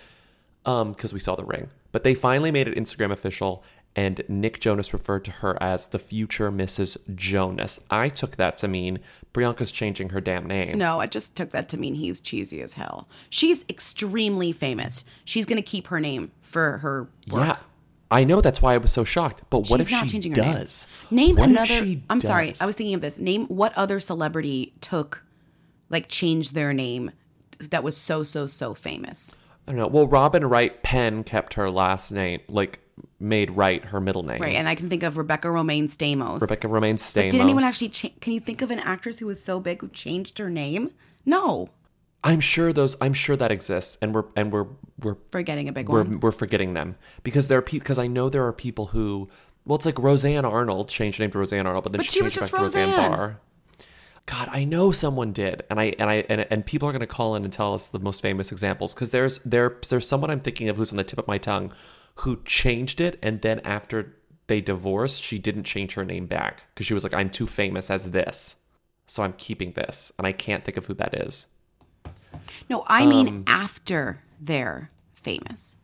[0.65, 3.63] um, because we saw the ring, but they finally made it Instagram official,
[3.95, 6.97] and Nick Jonas referred to her as the future Mrs.
[7.15, 7.79] Jonas.
[7.89, 8.99] I took that to mean
[9.34, 10.77] Priyanka's changing her damn name.
[10.77, 13.08] No, I just took that to mean he's cheesy as hell.
[13.29, 15.03] She's extremely famous.
[15.25, 17.47] She's gonna keep her name for her work.
[17.47, 17.58] Yeah.
[18.12, 19.41] I know that's why I was so shocked.
[19.49, 20.53] But what She's if not she changing her name.
[20.53, 20.88] does?
[21.10, 21.95] Name if another.
[22.12, 22.53] I'm sorry.
[22.62, 23.17] I was thinking of this.
[23.17, 25.23] Name what other celebrity took,
[25.89, 27.12] like, changed their name
[27.71, 29.36] that was so so so famous.
[29.67, 29.88] I don't know.
[29.88, 32.80] Well, Robin Wright Penn kept her last name, like
[33.19, 34.41] made Wright her middle name.
[34.41, 36.41] Right, and I can think of Rebecca Romijn Stamos.
[36.41, 37.15] Rebecca Romijn Stamos.
[37.15, 37.89] But did anyone actually?
[37.89, 40.89] Cha- can you think of an actress who was so big who changed her name?
[41.26, 41.69] No,
[42.23, 42.97] I'm sure those.
[43.02, 44.67] I'm sure that exists, and we're and we're
[44.99, 46.19] we're forgetting a big we're one.
[46.19, 47.84] we're forgetting them because there are people.
[47.84, 49.30] Because I know there are people who.
[49.65, 52.12] Well, it's like Roseanne Arnold changed her name to Roseanne Arnold, but then But she,
[52.19, 53.12] she was just back to Roseanne Roseanne.
[53.12, 53.39] Barr.
[54.25, 57.07] God, I know someone did, and I and I and, and people are going to
[57.07, 60.39] call in and tell us the most famous examples because there's there there's someone I'm
[60.39, 61.73] thinking of who's on the tip of my tongue,
[62.15, 64.15] who changed it, and then after
[64.47, 67.89] they divorced, she didn't change her name back because she was like, I'm too famous
[67.89, 68.57] as this,
[69.07, 71.47] so I'm keeping this, and I can't think of who that is.
[72.69, 75.77] No, I mean Um, after they're famous.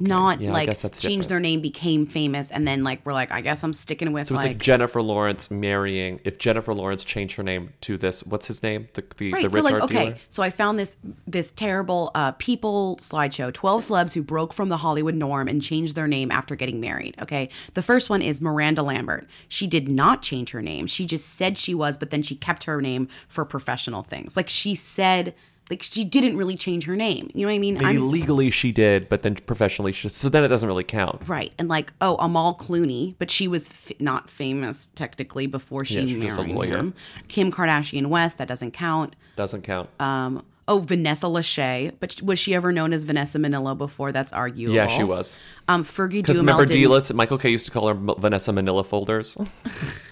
[0.00, 1.28] Not Yeah, like changed different.
[1.28, 4.34] their name, became famous, and then like we're like, I guess I'm sticking with So
[4.34, 6.20] it's like, like, Jennifer Lawrence marrying.
[6.24, 8.88] If Jennifer Lawrence changed her name to this, what's his name?
[8.94, 9.44] The the, right.
[9.44, 10.16] the so like, okay, dealer?
[10.28, 14.78] so I found this this terrible uh, people slideshow: twelve celebs who broke from the
[14.78, 17.16] Hollywood norm and changed their name after getting married.
[17.20, 19.28] Okay, the first one is Miranda Lambert.
[19.48, 20.86] She did not change her name.
[20.86, 24.36] She just said she was, but then she kept her name for professional things.
[24.36, 25.34] Like she said,
[25.72, 27.30] like she didn't really change her name.
[27.34, 27.78] You know what I mean?
[27.78, 31.26] Maybe legally she did, but then professionally she so then it doesn't really count.
[31.26, 31.50] Right.
[31.58, 36.34] And like, oh, Amal Clooney, but she was f- not famous technically before she Yeah,
[36.36, 36.76] married lawyer.
[36.76, 36.94] him.
[37.28, 39.16] Kim Kardashian West, that doesn't count.
[39.34, 39.88] Doesn't count.
[39.98, 44.12] Um, oh, Vanessa Lachey, but was she ever known as Vanessa Minnillo before?
[44.12, 44.74] That's arguable.
[44.74, 45.38] yeah, she was.
[45.68, 49.38] Um, Fergie Because Duhamel remember D-list, Michael K used to call her Vanessa Manila folders.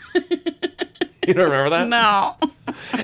[1.31, 1.89] you don't remember that?
[1.89, 2.37] No.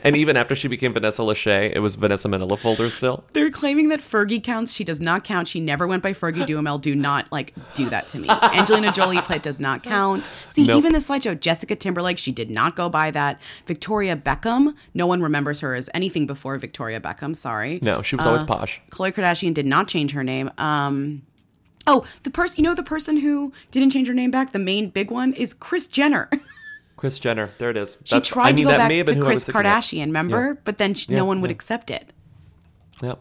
[0.05, 3.25] And even after she became Vanessa Lachey, it was Vanessa Manila folders still.
[3.33, 4.73] They're claiming that Fergie counts.
[4.73, 5.49] She does not count.
[5.49, 6.79] She never went by Fergie Duhamel.
[6.79, 8.29] Do not like do that to me.
[8.29, 10.29] Angelina Jolie played does not count.
[10.49, 10.79] See, Nope.
[10.79, 13.41] even the slideshow, Jessica Timberlake, she did not go by that.
[13.67, 17.35] Victoria Beckham, no one remembers her as anything before Victoria Beckham.
[17.35, 17.79] Sorry.
[17.83, 18.81] No, she was always Uh, posh.
[18.91, 20.51] Khloe Kardashian did not change her name.
[20.59, 21.23] Um,
[21.87, 24.91] oh, the person, you know, the person who didn't change her name back, the main
[24.91, 26.31] big one is Kris Jenner.
[27.07, 27.97] Kris Jenner, there it is.
[28.05, 29.45] she That's- tried I mean, to go that back may have been to Kris.
[29.45, 30.47] Kardashian, remember?
[30.55, 30.61] Yeah.
[30.65, 31.55] But then she, Yeah, no one would yeah.
[31.55, 32.13] accept it.
[33.01, 33.21] Yep.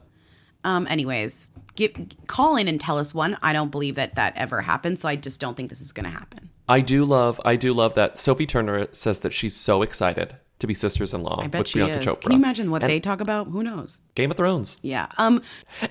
[0.63, 3.37] Um, anyways, get, call in and tell us one.
[3.43, 6.05] I don't believe that that ever happened, so I just don't think this is going
[6.05, 6.49] to happen.
[6.67, 10.67] I do love I do love that Sophie Turner says that she's so excited to
[10.67, 12.05] be sisters-in-law I bet with she Priyanka is.
[12.05, 12.21] Chopra.
[12.21, 13.47] Can you imagine what And they talk about?
[13.47, 13.99] Who knows?
[14.15, 14.77] Game of Thrones.
[14.81, 15.07] Yeah.
[15.17, 15.41] Um,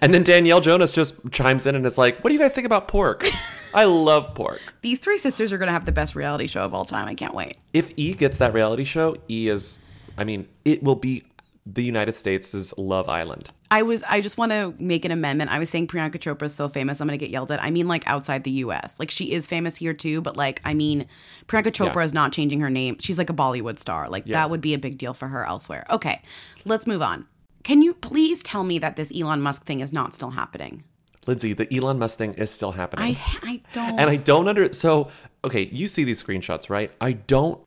[0.00, 2.64] And then Danielle Jonas just chimes in and is like, "What do you guys think
[2.66, 3.26] about pork?"
[3.74, 4.60] I love pork.
[4.82, 7.06] these three sisters are going to have the best reality show of all time.
[7.08, 7.56] I can't wait.
[7.72, 9.80] If E gets that reality show, E is
[10.16, 11.24] I mean, it will be
[11.66, 13.50] the United States' Love Island.
[13.74, 14.02] I was.
[14.04, 15.50] I just want to make an amendment.
[15.50, 17.00] I was saying Priyanka Chopra is so famous.
[17.00, 17.62] I'm gonna get yelled at.
[17.62, 19.00] I mean, like outside the U.S.
[19.00, 21.06] Like she is famous here too, but like I mean,
[21.48, 22.02] Priyanka Chopra Yeah.
[22.04, 22.96] is not changing her name.
[23.00, 24.08] She's like a Bollywood star.
[24.08, 24.34] Like Yeah.
[24.34, 25.84] that would be a big deal for her elsewhere.
[25.90, 26.22] Okay,
[26.64, 27.26] let's move on.
[27.64, 30.84] Can you please tell me that this Elon Musk thing is not still happening?
[31.26, 33.16] Lindsey, the Elon Musk thing is still happening.
[33.16, 33.98] I I don't.
[33.98, 35.10] and I don't under so
[35.44, 36.92] okay, you see these screenshots, right?
[37.00, 37.58] I don't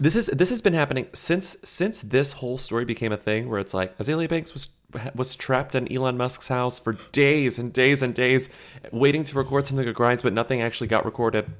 [0.00, 3.58] this is this has been happening since since this whole story became a thing where
[3.58, 4.68] it's like Azealia Banks was
[5.14, 8.48] was trapped in Elon Musk's house for days and days and days
[8.90, 11.50] waiting to record something of Grimes, but nothing actually got recorded.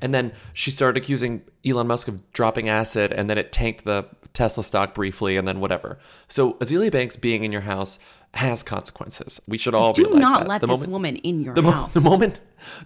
[0.00, 4.06] And then she started accusing Elon Musk of dropping acid, and then it tanked the
[4.32, 5.98] Tesla stock briefly, and then whatever.
[6.28, 7.98] So Azealia Banks being in your house
[8.34, 9.40] has consequences.
[9.48, 10.48] We should all Do not that.
[10.48, 11.92] let The this moment- woman in your the, mo- house.
[11.94, 12.40] the moment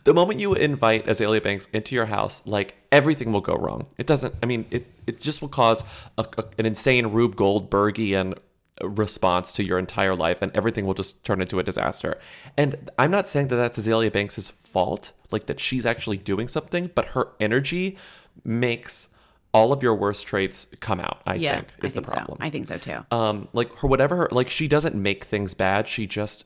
[0.05, 3.87] the moment you invite Azealia Banks into your house, like everything will go wrong.
[3.99, 4.35] It doesn't.
[4.43, 5.85] I mean, it it just will cause
[6.17, 8.39] a, a- an insane Rube Goldbergian
[8.83, 12.19] response to your entire life, and everything will just turn into a disaster.
[12.57, 16.91] And I'm not saying that that's Azealia Banks' fault, like that she's actually doing something,
[16.95, 17.97] but her energy
[18.45, 19.09] makes
[19.53, 21.23] all of your worst traits come out.
[21.27, 22.39] I yeah, think is I think the problem.
[22.41, 22.47] So.
[22.47, 23.07] I think so too.
[23.13, 25.87] Um, like her whatever, her, like she doesn't make things bad.
[25.89, 26.45] She just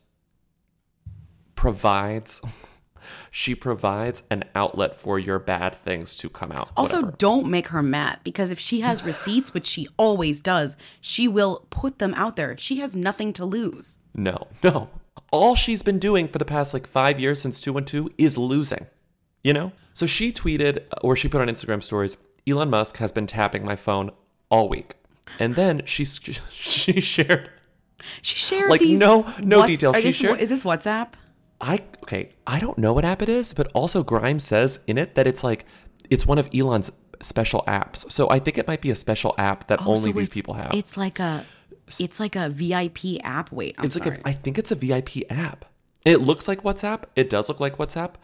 [1.55, 2.43] provides.
[3.31, 6.71] She provides an outlet for your bad things to come out.
[6.77, 7.17] Also, whatever.
[7.19, 11.67] don't make her mad because if she has receipts, which she always does, she will
[11.71, 12.57] put them out there.
[12.59, 13.99] She has nothing to lose.
[14.15, 14.89] no, no.
[15.31, 18.39] All she's been doing for the past like five years since two one two is
[18.39, 18.87] losing.
[19.45, 19.73] You know.
[19.93, 22.17] So she tweeted or she put on Instagram stories.
[22.47, 24.11] Elon Musk has been tapping my phone
[24.51, 24.95] all week,
[25.39, 26.05] and then she
[26.51, 27.51] she shared
[28.23, 29.01] She shared Like, these.
[29.01, 29.97] no- no Whats- details.
[29.97, 31.09] are She this- shared- Is this WhatsApp?
[31.61, 35.14] I okay, I don't know what app it is, but also Grimes says in it
[35.16, 35.64] that it's like
[36.11, 36.90] it's one of Elon's
[37.21, 38.11] special apps.
[38.11, 40.55] So I think it might be a special app that Oh, only so these people
[40.55, 40.71] have.
[40.73, 41.44] It's like a,
[41.99, 43.51] it's like a VIP app.
[43.51, 44.11] Wait, I'm it's sorry.
[44.11, 45.64] like a, I think it's a VIP app.
[46.05, 47.05] It looks like WhatsApp.
[47.16, 48.14] It does look like WhatsApp.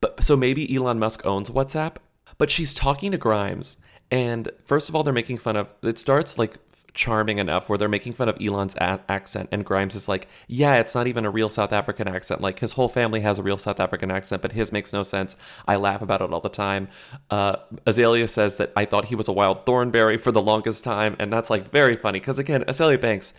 [0.00, 1.96] But so maybe Elon Musk owns WhatsApp.
[2.38, 3.76] But she's talking to Grimes,
[4.10, 5.72] and first of all, they're making fun of.
[5.82, 6.54] It starts like
[6.94, 10.76] charming enough where they're making fun of Elon's a- accent, and Grimes is like, "Yeah,
[10.76, 12.40] it's not even a real South African accent.
[12.40, 15.36] Like his whole family has a real South African accent, but his makes no sense.
[15.66, 16.88] I laugh about it all the time."
[17.30, 21.16] Uh, Azealia says that I thought he was a wild thornberry for the longest time,
[21.18, 23.32] and that's like very funny because again, Azealia Banks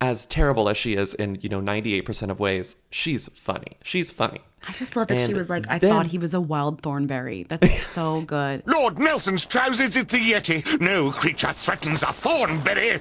[0.00, 4.40] as terrible as she is in you know 98% of ways she's funny she's funny
[4.68, 7.44] I just love that she was like, I then- thought he was a wild thornberry.
[7.44, 8.64] That's so good.
[8.66, 10.80] Lord Nelson's trousers is the Yeti.
[10.80, 12.98] No creature threatens a thornberry.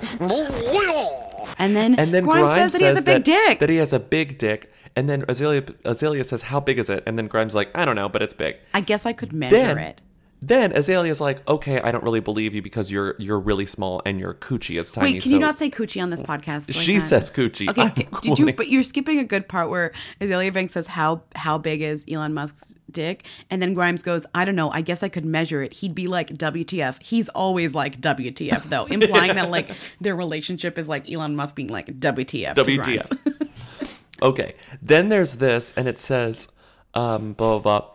[1.58, 3.60] And then, and then Grimes, says that he has a big that, dick.
[3.60, 7.04] that he has a big dick and then Azealia, Azealia says how big is it
[7.06, 9.56] and then Grimes like I don't know but it's big I guess I could measure
[9.56, 10.02] then it.
[10.48, 14.20] Then Azealia's like okay I don't really believe you because you're you're really small and
[14.20, 16.68] your coochie is tiny Wait, can so you not say coochie on this podcast?
[16.68, 17.02] like She that?
[17.02, 17.70] says coochie.
[17.70, 18.54] Okay, did you?
[18.54, 22.34] But you're skipping a good part where Azealia Banks says how how big is Elon
[22.34, 24.70] Musk's dick, and then Grimes goes, I don't know.
[24.72, 25.74] I guess I could measure it.
[25.74, 27.02] He'd be like WTF.
[27.02, 31.70] He's always like WTF though, implying that like their relationship is like Elon Musk being
[31.70, 32.54] like WTF.
[32.56, 33.50] WTF.
[34.22, 34.56] okay.
[34.82, 36.52] Then there's this, and it says,
[36.94, 37.90] um, blah, blah, blah.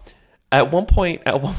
[0.53, 1.55] At one point, at one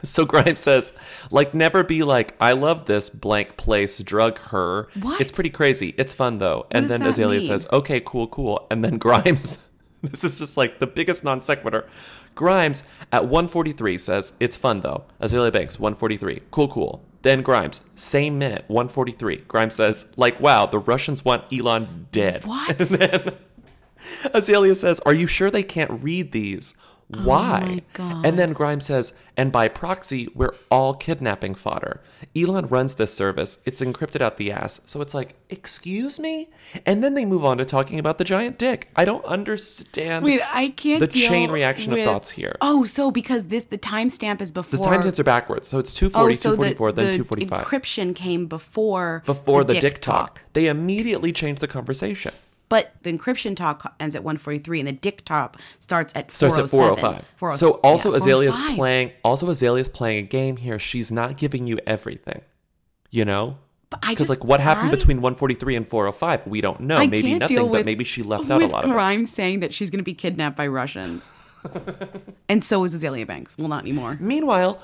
[0.04, 0.92] so Grimes says,
[1.30, 4.88] like, never be like, I love this blank place, drug her.
[5.00, 5.20] What?
[5.20, 5.94] It's pretty crazy.
[5.96, 6.66] It's fun, though.
[6.70, 7.42] and then Azealia mean?
[7.42, 8.66] says, okay, cool, cool.
[8.70, 9.66] And then Grimes,
[10.02, 11.86] this is just like the biggest non sequitur.
[12.34, 15.04] Grimes at 143 says, it's fun, though.
[15.20, 16.42] Azealia Banks, 143.
[16.50, 17.04] Cool, cool.
[17.22, 19.44] Then Grimes, same minute, 143.
[19.48, 22.44] Grimes says, like, wow, the Russians want Elon dead.
[22.46, 22.78] What?
[22.80, 23.34] And then
[24.24, 26.74] Azealia says, Are you sure they can't read these?
[27.12, 27.60] Oh Why?
[27.62, 28.26] Oh my God.
[28.26, 32.00] And then Grimes says, and by proxy, we're all kidnapping fodder.
[32.36, 33.58] Elon runs this service.
[33.64, 34.80] It's encrypted out the ass.
[34.86, 36.50] So it's like, excuse me?
[36.86, 38.88] And then they move on to talking about the giant dick.
[38.94, 41.00] I don't understand Wait, I can't.
[41.00, 42.56] the chain reaction with- of thoughts here.
[42.60, 44.78] Oh, so because this the timestamp is before.
[44.78, 45.68] the timestamps are backwards.
[45.68, 47.64] So it's 240, oh, so 244, the, then the 245.
[47.64, 50.42] encryption came before Before the, dick, talk.
[50.52, 52.32] They immediately changed the conversation.
[52.70, 56.70] But the encryption talk ends at 143 and the dick talk starts at starts at
[56.70, 57.24] 407.
[57.36, 57.58] 405.
[57.58, 60.78] So also yeah, Azealia's playing also Azealia's playing a game here.
[60.78, 62.40] She's not giving you everything.
[63.10, 63.58] You know?
[63.90, 66.96] But I Because like what happened I- between 143 and 405, we don't know.
[66.96, 68.92] I maybe nothing, deal but maybe she left out a lot of it.
[68.92, 71.32] Grimes saying that she's going to be kidnapped by Russians.
[72.48, 73.58] and so is Azealia Banks.
[73.58, 74.16] Well, not anymore.
[74.20, 74.80] Meanwhile,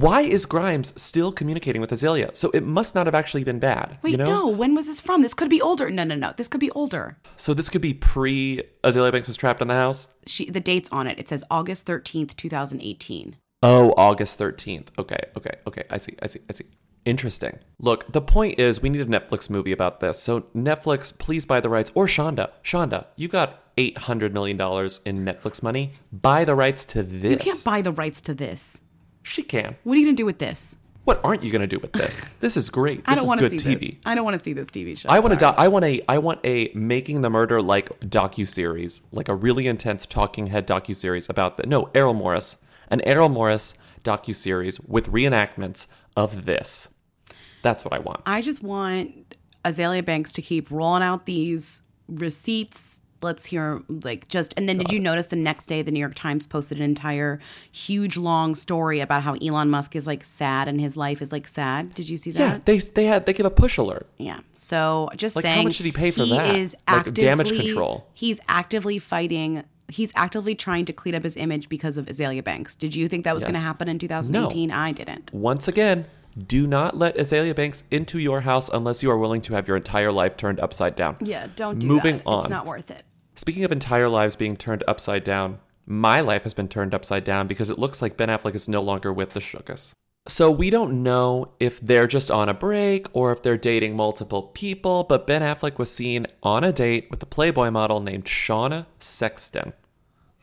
[0.00, 2.36] why is Grimes still communicating with Azealia?
[2.36, 3.98] So it must not have actually been bad.
[4.02, 4.26] Wait, you know?
[4.26, 4.48] no.
[4.48, 5.22] When was this from?
[5.22, 5.90] This could be older.
[5.90, 6.32] No, no, no.
[6.36, 7.18] This could be older.
[7.36, 10.08] So this could be pre Azealia Banks was trapped in the house.
[10.26, 11.18] She the dates on it.
[11.18, 13.36] It says August 13th, 2018.
[13.62, 14.88] Oh, August 13th.
[14.98, 15.84] Okay, okay, okay.
[15.90, 16.66] I see, I see, I see.
[17.04, 17.58] Interesting.
[17.78, 20.18] Look, the point is we need a Netflix movie about this.
[20.18, 21.92] So Netflix, please buy the rights.
[21.94, 22.50] Or Shonda.
[22.62, 25.92] Shonda, you got eight hundred million dollars in Netflix money.
[26.12, 27.32] Buy the rights to this.
[27.32, 28.80] You can't buy the rights to this.
[29.24, 29.74] She can.
[29.82, 30.76] What are you gonna do with this?
[31.04, 32.22] What aren't you gonna do with this?
[32.40, 33.04] This is great.
[33.04, 33.80] This I don't is want to good see TV.
[33.80, 33.96] this.
[34.06, 35.08] I don't want to see this TV show.
[35.08, 35.46] I want to.
[35.46, 36.00] I want a.
[36.08, 40.66] I want a making the murder like docu series, like a really intense talking head
[40.68, 42.58] docu series about the no Errol Morris,
[42.90, 46.94] an Errol Morris docu series with reenactments of this.
[47.62, 48.20] That's what I want.
[48.26, 53.00] I just want Azealia Banks to keep rolling out these receipts.
[53.24, 56.14] Let's hear like just and then did you notice the next day the New York
[56.14, 57.40] Times posted an entire
[57.72, 61.48] huge long story about how Elon Musk is like sad and his life is like
[61.48, 61.94] sad.
[61.94, 62.38] Did you see that?
[62.38, 64.06] Yeah, they they had they give a push alert.
[64.18, 64.40] Yeah.
[64.52, 66.54] So just Like, how much did he pay for he that?
[66.54, 68.06] Is Like, damage control.
[68.14, 69.64] He's actively fighting.
[69.88, 72.74] He's actively trying to clean up his image because of Azealia Banks.
[72.74, 74.70] Did you think that was going to happen in 2018?
[74.70, 75.32] I didn't.
[75.32, 76.06] Once again,
[76.46, 79.76] do not let Azealia Banks into your house unless you are willing to have your
[79.76, 81.16] entire life turned upside down.
[81.20, 82.26] Yeah, don't do Moving that.
[82.26, 82.40] on.
[82.40, 83.02] It's not worth it.
[83.34, 87.46] Speaking of entire lives being turned upside down, my life has been turned upside down
[87.46, 89.92] because it looks like Ben Affleck is no longer with the Shookus.
[90.26, 94.42] So we don't know if they're just on a break or if they're dating multiple
[94.42, 98.86] people, but Ben Affleck was seen on a date with a Playboy model named Shauna
[98.98, 99.72] Sexton.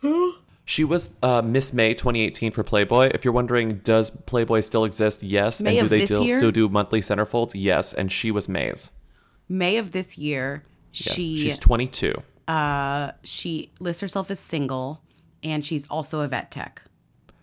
[0.64, 3.12] She was uh, Miss May 2018 for Playboy.
[3.14, 5.22] If you're wondering, does Playboy still exist?
[5.22, 5.60] Yes.
[5.60, 7.52] May and do they still, still do monthly centerfolds?
[7.56, 7.92] Yes.
[7.94, 8.92] And she was May's.
[9.50, 11.16] May of this year, Yes.
[11.16, 12.14] she She's 22.
[12.48, 15.02] Uh she lists herself as single,
[15.44, 16.84] and she's also a vet tech.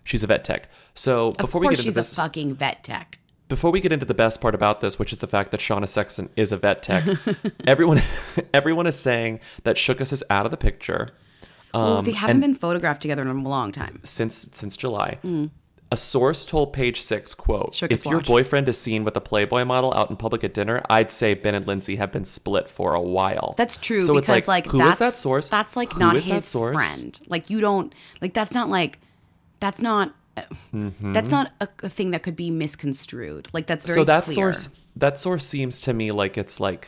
[0.03, 0.69] She's a vet tech.
[0.95, 3.19] So before we get into she's this, a fucking vet tech.
[3.47, 5.87] before we get into the best part about this, which is the fact that Shauna
[5.87, 7.03] Sexton is a vet tech,
[7.67, 8.01] everyone
[8.53, 11.09] everyone is saying that Shookus is out of the picture.
[11.73, 14.01] well, Um, they haven't been photographed together in a long time.
[14.03, 15.19] since since July.
[15.91, 18.27] A source told Page Six, "quote Shookus If your watch.
[18.27, 21.55] boyfriend is seen with a Playboy model out in public at dinner, I'd say Ben
[21.55, 24.79] and Lindsay have been split for a while." That's true So it's because like, who
[24.79, 25.49] is that's that source?
[25.49, 27.19] That's like Who not is his friend.
[27.27, 28.99] Like you don't like that's not like
[29.59, 30.13] that's not
[30.73, 31.13] Mhm.
[31.13, 33.47] that's not a, a thing that could be misconstrued.
[33.51, 34.35] Like that's very so that clear.
[34.35, 36.87] source that source seems to me like it's like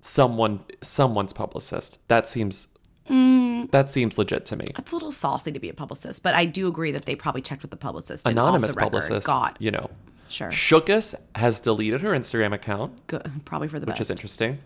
[0.00, 1.98] someone someone's publicist.
[2.08, 2.68] That seems
[3.10, 3.70] Mm.
[3.70, 4.66] that seems legit to me.
[4.78, 7.42] It's a little saucy to be a publicist, but I do agree that they probably
[7.42, 8.26] checked with the publicist.
[8.26, 9.90] Anonymous the publicist, Got you know.
[10.28, 10.48] Sure.
[10.50, 13.30] Shookus has deleted her Instagram account, Good.
[13.44, 14.02] Probably for the which best.
[14.02, 14.58] is interesting.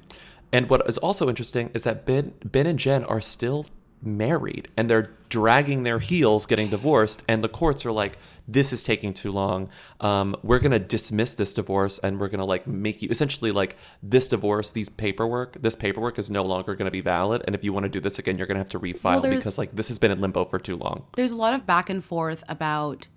[0.53, 3.67] And what is also interesting is that Ben Ben and Jen are still
[4.03, 8.83] married and they're dragging their heels getting divorced and the courts are like this is
[8.85, 9.69] taking too long.
[10.01, 14.29] Um, we're gonna dismiss this divorce and we're gonna like make you essentially like this
[14.29, 17.85] divorce these paperwork this paperwork is no longer gonna be valid and if you want
[17.85, 20.11] to do this again you're gonna have to refile Well, because like this has been
[20.11, 21.05] in limbo for too long.
[21.17, 23.09] There's a lot of back and forth about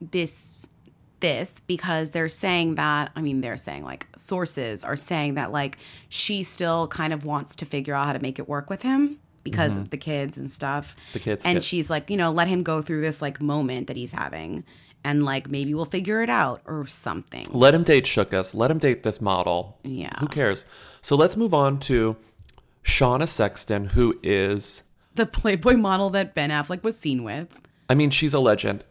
[0.00, 0.68] this
[1.20, 5.76] this because they're saying that I mean they're saying like sources are saying that like
[6.08, 9.18] she still kind of wants to figure out how to make it work with him
[9.42, 9.82] because Mhm.
[9.82, 10.94] of the kids and stuff.
[11.12, 13.96] The kids, And she's like, you know, let him go through this like moment that
[13.96, 14.64] he's having
[15.04, 17.46] and like maybe we'll figure it out or something.
[17.50, 18.54] Let him date Shookus.
[18.54, 19.78] Let him date this model.
[19.82, 20.18] Yeah.
[20.18, 20.64] Who cares?
[21.02, 22.16] So let's move on to
[22.84, 24.82] Shauna Sexton, who is,
[25.14, 27.60] The Playboy model that Ben Affleck was seen with.
[27.88, 28.84] I mean, she's a legend.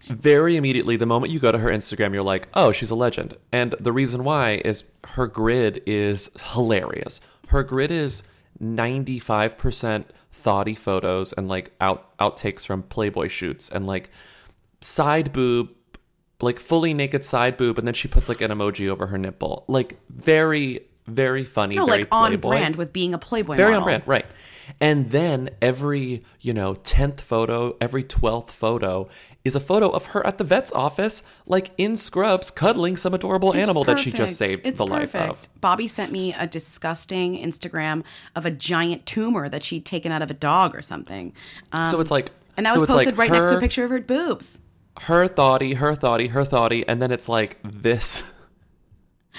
[0.00, 3.36] Very immediately, the moment you go to her Instagram, you're like, oh, she's a legend.
[3.52, 7.20] And the reason why is her grid is hilarious.
[7.48, 8.22] Her grid is
[8.62, 14.10] 95% thoughty photos and like out outtakes from Playboy shoots and like
[14.80, 15.70] side boob,
[16.40, 19.64] like fully naked side boob, and then she puts like an emoji over her nipple.
[19.68, 21.76] Like very, very funny.
[21.76, 22.48] No, very like on Playboy.
[22.48, 23.82] brand with being a Playboy Very model.
[23.82, 24.26] on brand, right.
[24.80, 29.08] And then every, you know, 10th photo, every 12th photo
[29.44, 33.52] is a photo of her at the vet's office, like in scrubs, cuddling some adorable
[33.52, 35.46] It's animal that she just saved It's the life of.
[35.60, 38.04] Bobby sent me a disgusting Instagram
[38.34, 41.32] of a giant tumor that she'd taken out of a dog or something.
[41.72, 43.60] Um, So it's like- and that so was it's like posted right next to a
[43.60, 44.60] picture of her boobs.
[45.02, 48.22] Her thoughty, her thoughty, her thoughty, and then it's like this.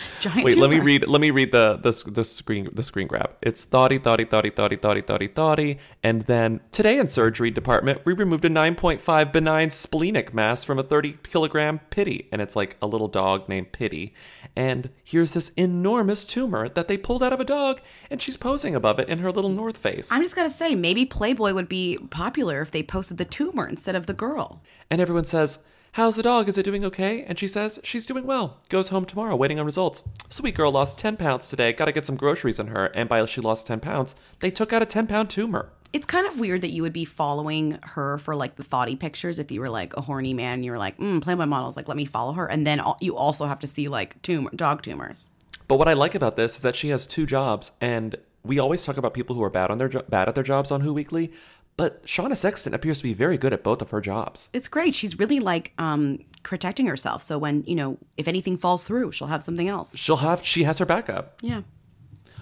[0.20, 1.08] Giant Wait, let me read.
[1.08, 3.32] Let me read the the the screen the screen grab.
[3.42, 8.14] It's thoughty, thoughty, thoughty, thoughty, thoughty, thoughty, thoughty, and then today in surgery department we
[8.14, 12.88] removed a 9.5 benign splenic mass from a 30 kilogram pity, and it's like a
[12.88, 14.14] little dog named Pity,
[14.56, 18.76] and here's this enormous tumor that they pulled out of a dog, and she's posing
[18.76, 21.98] above it in her little North Face, I'm just gonna say, maybe Playboy would be
[22.10, 24.62] popular if they posted the tumor instead of the girl.
[24.90, 25.60] and everyone says.
[25.96, 26.50] How's the dog?
[26.50, 27.24] Is it doing okay?
[27.24, 28.58] And she says, She's doing well.
[28.68, 30.04] Goes home tomorrow, waiting on results.
[30.28, 31.72] Sweet girl lost 10 pounds today.
[31.72, 32.88] Gotta get some groceries in her.
[32.88, 35.72] And by she lost 10 pounds, they took out a 10 pound tumor.
[35.94, 39.40] It's kind of weird that you would be following her for like the thoughty pictures
[39.40, 41.88] if you were like a horny man and you were like, mm, Playboy models, like
[41.88, 42.46] let me follow her.
[42.46, 45.30] And then you also have to see like tumor, dog tumors.
[45.70, 48.84] But what I like about this is that she has two jobs, and we always
[48.84, 50.94] talk about people who are bad on their jo- bad at their jobs on Who
[50.94, 51.32] Weekly.
[51.78, 54.50] But Shauna Sexton appears to be very good at both of her jobs.
[54.54, 54.96] It's great.
[54.96, 57.22] She's really like um protecting herself.
[57.24, 59.98] So when, you know, if anything falls through, she'll have something else.
[59.98, 61.40] She'll have she has her backup.
[61.42, 61.62] Yeah.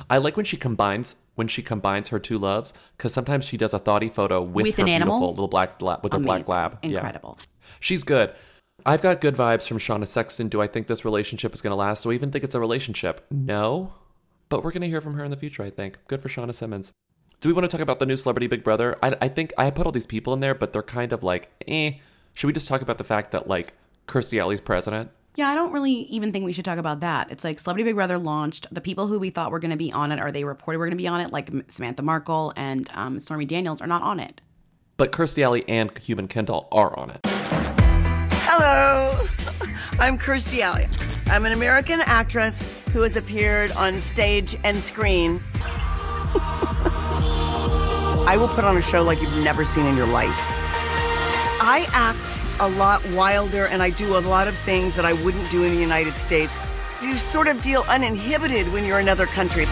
[0.09, 3.73] I like when she combines when she combines her two loves because sometimes she does
[3.73, 5.29] a thoughty photo with, With her an animal?
[5.29, 6.53] little black lab with her black Amazing.
[6.53, 6.79] lab.
[6.84, 6.89] Yeah.
[6.99, 7.39] Incredible.
[7.79, 8.34] She's good.
[8.86, 10.49] I've got good vibes from Shauna Sexton.
[10.49, 12.03] Do I think this relationship is going to last?
[12.03, 13.25] Do I even think it's a relationship?
[13.31, 13.93] No.
[14.49, 15.97] But we're going to hear from her in the future, I think.
[16.07, 16.91] Good for Shauna Simmons.
[17.43, 18.97] Do we want to talk about the new Celebrity Big Brother?
[19.03, 21.49] I, I think I put all these people in there, but they're kind of like,
[21.67, 21.95] eh.
[22.31, 23.73] Should we just talk about the fact that, like,
[24.07, 25.11] Kirstie Alley's president?
[25.35, 27.29] Yeah, I don't really even think we should talk about that.
[27.31, 28.73] It's like Celebrity Big Brother launched.
[28.73, 30.85] The people who we thought were going to be on it, or they reported were
[30.85, 34.21] going to be on it, like Samantha Markle and um, Stormy Daniels, are not on
[34.21, 34.39] it.
[34.95, 37.19] But Kirstie Alley and Human Kendall are on it.
[37.25, 39.27] Hello,
[39.99, 40.87] I'm Kirstie Alley.
[41.25, 45.41] I'm an American actress who has appeared on stage and screen.
[48.26, 50.30] I will put on a show like you've never seen in your life.
[51.65, 55.49] I act a lot wilder and I do a lot of things that I wouldn't
[55.51, 56.57] do in the United States.
[57.01, 59.65] You sort of feel uninhibited when you're in another country.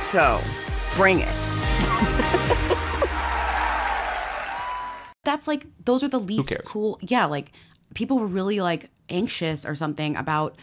[0.00, 0.40] So,
[0.94, 1.28] bring it.
[5.24, 7.00] That's like those are the least cool.
[7.02, 7.50] Yeah, like
[7.94, 10.54] people were really like anxious or something about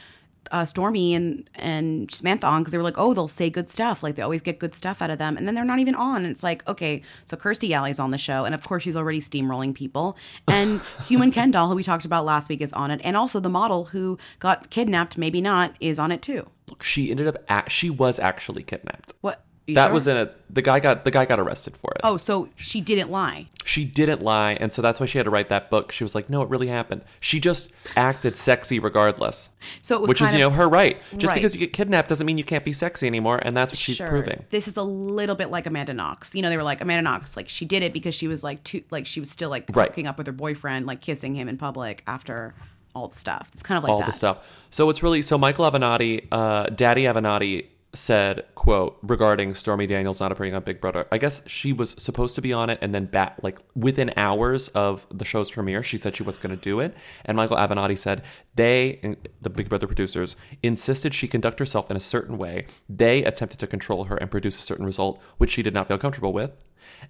[0.52, 4.04] uh, Stormy and and Samantha on because they were like, oh, they'll say good stuff.
[4.04, 6.18] Like they always get good stuff out of them, and then they're not even on.
[6.18, 9.20] And it's like, okay, so Kirstie Alley's on the show, and of course she's already
[9.20, 10.18] steamrolling people.
[10.48, 13.50] And Human Kendall, who we talked about last week, is on it, and also the
[13.50, 16.48] model who got kidnapped, maybe not, is on it too.
[16.70, 19.14] Look, she ended up, at, she was actually kidnapped.
[19.22, 19.43] What?
[19.68, 19.93] You that sure?
[19.93, 21.99] was in a, the guy got, the guy got arrested for it.
[22.03, 23.49] Oh, so she didn't lie.
[23.65, 25.91] She didn't lie, and so that's why she had to write that book.
[25.91, 29.49] She was like, "No, it really happened." She just acted sexy regardless.
[29.82, 31.01] So it was which is you know her right.
[31.18, 31.36] Just Right.
[31.36, 33.97] because you get kidnapped doesn't mean you can't be sexy anymore, and that's what she's
[33.97, 34.07] Sure.
[34.07, 34.45] proving.
[34.51, 36.34] This is a little bit like Amanda Knox.
[36.34, 38.63] You know, they were like Amanda Knox, like she did it because she was like
[38.63, 39.89] too, like she was still like Right.
[39.89, 42.55] hooking up with her boyfriend, like kissing him in public after
[42.95, 43.49] all the stuff.
[43.53, 44.05] It's kind of like all that.
[44.07, 44.65] the stuff.
[44.72, 47.65] So it's really so Michael Avenatti, uh, Daddy Avenatti
[47.98, 51.08] said, "quote regarding Stormy Daniels not appearing on Big Brother.
[51.12, 54.70] I guess she was supposed to be on it, and then back like within hours
[54.70, 56.95] of the show's premiere, she said she was going to do it.
[57.26, 58.24] And Michael Avenatti said
[58.56, 62.66] they, the Big Brother producers, insisted she conduct herself in a certain way.
[62.88, 65.98] They attempted to control her and produce a certain result, which she did not feel
[65.98, 66.64] comfortable with."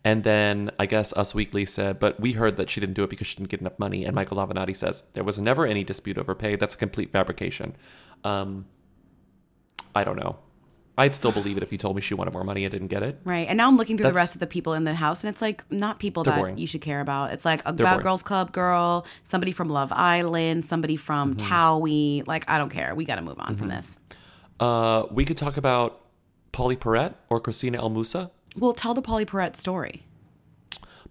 [0.04, 3.10] And then I guess Us Weekly said, but we heard that she didn't do it
[3.10, 4.06] because she didn't get enough money.
[4.06, 6.56] And Michael Avenatti says there was never any dispute over pay.
[6.56, 7.76] That's a complete fabrication.
[8.24, 8.66] Um,
[9.96, 10.38] I don't know.
[10.98, 13.04] I'd still believe it if you told me she wanted more money and didn't get
[13.04, 13.20] it.
[13.24, 13.48] Right.
[13.48, 15.42] And now I'm looking through the rest of the people in the house, and it's
[15.42, 16.58] like not people that boring.
[16.58, 17.32] you should care about.
[17.34, 18.04] It's like a They're Bad boring.
[18.04, 21.54] Girls Club girl, somebody from Love Island, somebody from Mm-hmm.
[21.54, 22.28] Towie.
[22.28, 22.96] Like, I don't care.
[22.96, 23.98] We got to move on from this.
[24.60, 26.02] Uh, we could talk about
[26.52, 28.32] Pauley Perrette or Christina El Moussa.
[28.56, 30.04] Well, tell the Pauley Perrette story.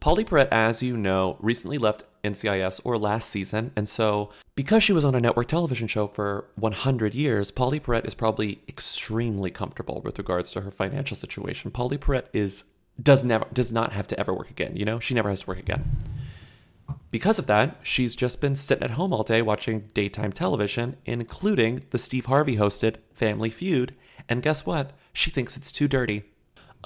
[0.01, 4.93] Pauley Perrette, as you know, recently left NCIS or last season, and so because she
[4.93, 10.01] was on a network television show for 100 years, Pauley Perrette is probably extremely comfortable
[10.03, 11.71] with regards to her financial situation.
[11.71, 12.65] Pauley Perrette is
[13.01, 14.77] does never does not have to ever work again.
[14.77, 15.85] You know, she never has to work again.
[17.11, 21.85] Because of that, she's just been sitting at home all day watching daytime television, including
[21.91, 23.95] the Steve Harvey hosted Family Feud.
[24.29, 24.93] And guess what?
[25.13, 26.25] She thinks it's too dirty.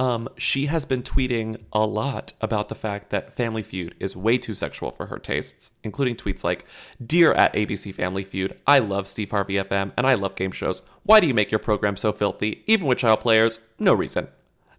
[0.00, 4.38] Um, she has been tweeting a lot about the fact that Family Feud is way
[4.38, 6.64] too sexual for her tastes, including tweets like,
[7.06, 10.80] Dear at ABC Family Feud, I love Steve Harvey FM and I love game shows.
[11.02, 13.60] Why do you make your program so filthy, even with child players?
[13.78, 14.28] No reason.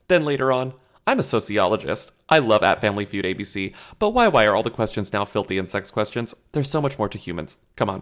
[0.07, 0.73] Then later on,
[1.05, 2.13] I'm a sociologist.
[2.27, 5.59] I love at Family Feud ABC, but why why are all the questions now filthy
[5.59, 6.33] and sex questions?
[6.53, 7.57] There's so much more to humans.
[7.75, 8.01] Come on.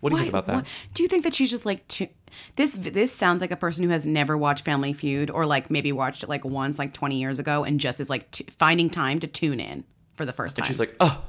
[0.00, 0.54] What do you think about that?
[0.64, 2.08] why- do you think that she's just like too,
[2.56, 2.74] this?
[2.74, 6.22] This sounds like a person who has never watched Family Feud, or like maybe watched
[6.22, 9.26] it like once, like twenty years ago, and just is like t- finding time to
[9.26, 9.84] tune in
[10.14, 10.62] for the first time.
[10.62, 11.22] And she's like, oh,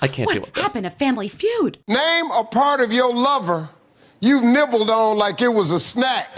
[0.00, 0.64] I can't what deal with this.
[0.64, 1.78] happened to Family Feud?
[1.88, 3.70] Name a part of your lover
[4.20, 6.34] you've nibbled on like it was a snack.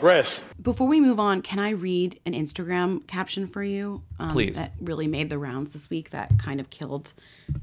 [0.00, 0.42] Breast.
[0.62, 4.02] Before we move on, can I read an Instagram caption for you?
[4.20, 4.54] Um, Please.
[4.56, 6.10] That really made the rounds this week.
[6.10, 7.14] That kind of killed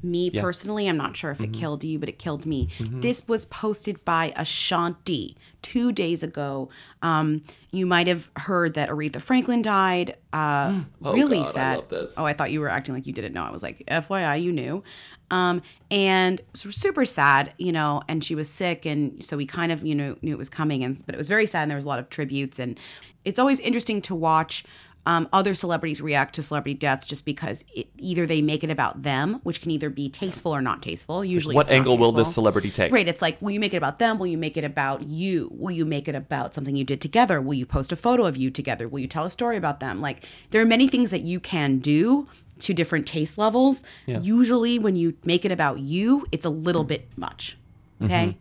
[0.02, 0.42] me Yeah.
[0.42, 0.86] personally.
[0.86, 1.54] I'm not sure if it Mhm.
[1.58, 2.68] killed you, but it killed me.
[2.78, 3.00] Mhm.
[3.00, 6.68] This was posted by Ashanti two days ago.
[7.00, 7.40] Um,
[7.70, 10.16] you might have heard that Aretha Franklin died.
[10.32, 11.76] Uh, Oh, really God, I sad.
[11.78, 12.14] love this.
[12.18, 13.44] Oh, I thought you were acting like you didn't know.
[13.44, 14.82] I was like, FYI, you knew.
[15.30, 18.86] Um, and so super sad, you know, and she was sick.
[18.86, 20.84] And so we kind of, you know, knew it was coming.
[20.84, 21.62] And, but it was very sad.
[21.62, 22.58] And there was a lot of tributes.
[22.58, 22.78] And
[23.24, 24.64] it's always interesting to watch
[25.06, 29.02] Um, other celebrities react to celebrity deaths just because it, either they make it about
[29.02, 31.24] them, which can either be tasteful or not tasteful.
[31.24, 32.92] Usually, what angle will this celebrity take?
[32.92, 33.08] Right.
[33.08, 34.18] It's like, will you make it about them?
[34.18, 35.48] Will you make it about you?
[35.52, 37.40] Will you make it about something you did together?
[37.40, 38.88] Will you post a photo of you together?
[38.88, 40.02] Will you tell a story about them?
[40.02, 42.28] Like, there are many things that you can do
[42.60, 43.84] to different taste levels.
[44.06, 44.20] Yeah.
[44.20, 47.56] Usually, when you make it about you, it's a little bit much.
[48.02, 48.28] Okay.
[48.28, 48.40] Mm-hmm.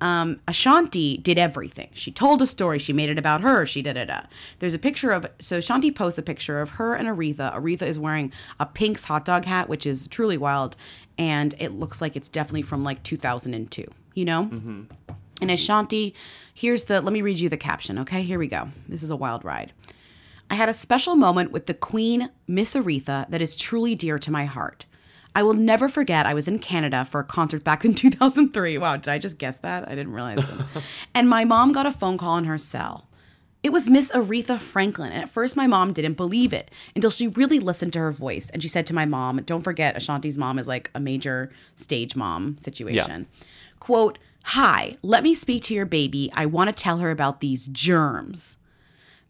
[0.00, 1.88] Um, Ashanti did everything.
[1.94, 2.78] She told a story.
[2.78, 3.64] She made it about her.
[3.64, 4.10] She did it.
[4.58, 7.54] There's a picture of so Ashanti posts a picture of her and Aretha.
[7.54, 10.76] Aretha is wearing a Pink's hot dog hat, which is truly wild,
[11.16, 13.84] and it looks like it's definitely from like 2002.
[14.14, 14.50] You know.
[15.40, 16.14] And Ashanti,
[16.52, 17.00] here's the.
[17.00, 17.98] Let me read you the caption.
[18.00, 18.70] Okay, here we go.
[18.88, 19.72] This is a wild ride.
[20.54, 24.30] I had a special moment with the Queen, Miss Aretha, that is truly dear to
[24.30, 24.86] my heart.
[25.34, 28.78] I will never forget I was in Canada for a concert back in 2003.
[28.78, 29.88] Wow, did I just guess that?
[29.88, 30.66] I didn't realize that.
[31.14, 33.08] and my mom got a phone call on her cell.
[33.64, 35.10] It was Miss Aretha Franklin.
[35.10, 38.48] And at first, my mom didn't believe it until she really listened to her voice.
[38.50, 42.14] And she said to my mom, don't forget, Ashanti's mom is like a major stage
[42.14, 43.26] mom situation.
[43.80, 46.30] Quote, Hi, let me speak to your baby.
[46.32, 48.56] I want to tell her about these germs.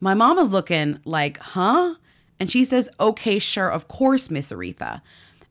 [0.04, 1.94] My mom is looking like, huh?
[2.38, 5.00] And she says, okay, sure, of course, Miss Aretha.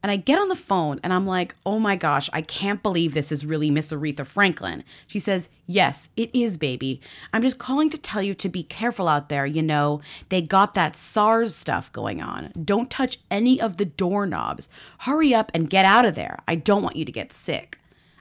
[0.04, 3.16] And I get on the phone and I'm like, oh my gosh, I can't believe
[3.16, 4.84] this is really Miss Aretha Franklin.
[5.08, 7.02] She says, yes, it is, baby.
[7.34, 9.48] I'm just calling to tell you to be careful out there.
[9.48, 12.52] You know, they got that SARS stuff going on.
[12.64, 14.70] Don't touch any of the doorknobs.
[15.00, 16.38] Hurry up and get out of there.
[16.48, 17.80] I don't want you to get sick.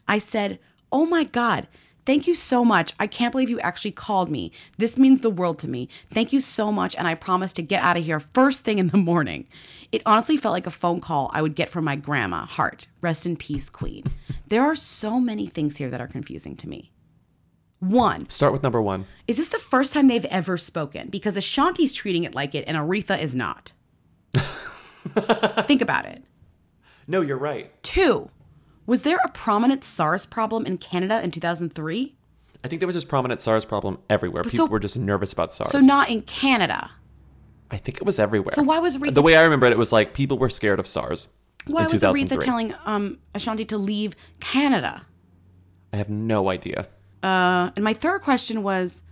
[0.08, 0.58] I said,
[0.90, 1.68] oh my God.
[2.04, 2.92] Thank you so much.
[2.98, 4.50] I can't believe you actually called me.
[4.76, 5.88] This means the world to me.
[6.12, 8.88] Thank you so much, and I promise to get out of here first thing in
[8.88, 9.46] the morning.
[9.92, 12.88] It honestly felt like a phone call I would get from my grandma, Heart.
[13.00, 14.02] Rest in peace, Queen.
[14.48, 16.90] there are so many things here that are confusing to me.
[17.78, 19.06] One, Start with number one.
[19.28, 21.08] is this the first time they've ever spoken?
[21.08, 23.72] Because Ashanti's treating it like it, and Aretha is not.
[25.66, 26.22] Think about it.
[27.08, 27.70] No, you're right.
[27.82, 28.30] Two,
[28.86, 32.14] was there a prominent SARS problem in Canada in 2003?
[32.64, 34.42] I think there was this prominent SARS problem everywhere.
[34.42, 35.70] But People so- were just nervous about SARS.
[35.70, 36.90] So not in Canada.
[37.70, 38.54] I think it was everywhere.
[38.54, 39.72] So why was Aretha the way I remember it?
[39.72, 41.28] It was like people were scared of SARS.
[41.66, 45.06] Why was Aretha telling um, Ashanti to leave Canada?
[45.92, 46.88] I have no idea.
[47.22, 49.04] Uh, and my third question was,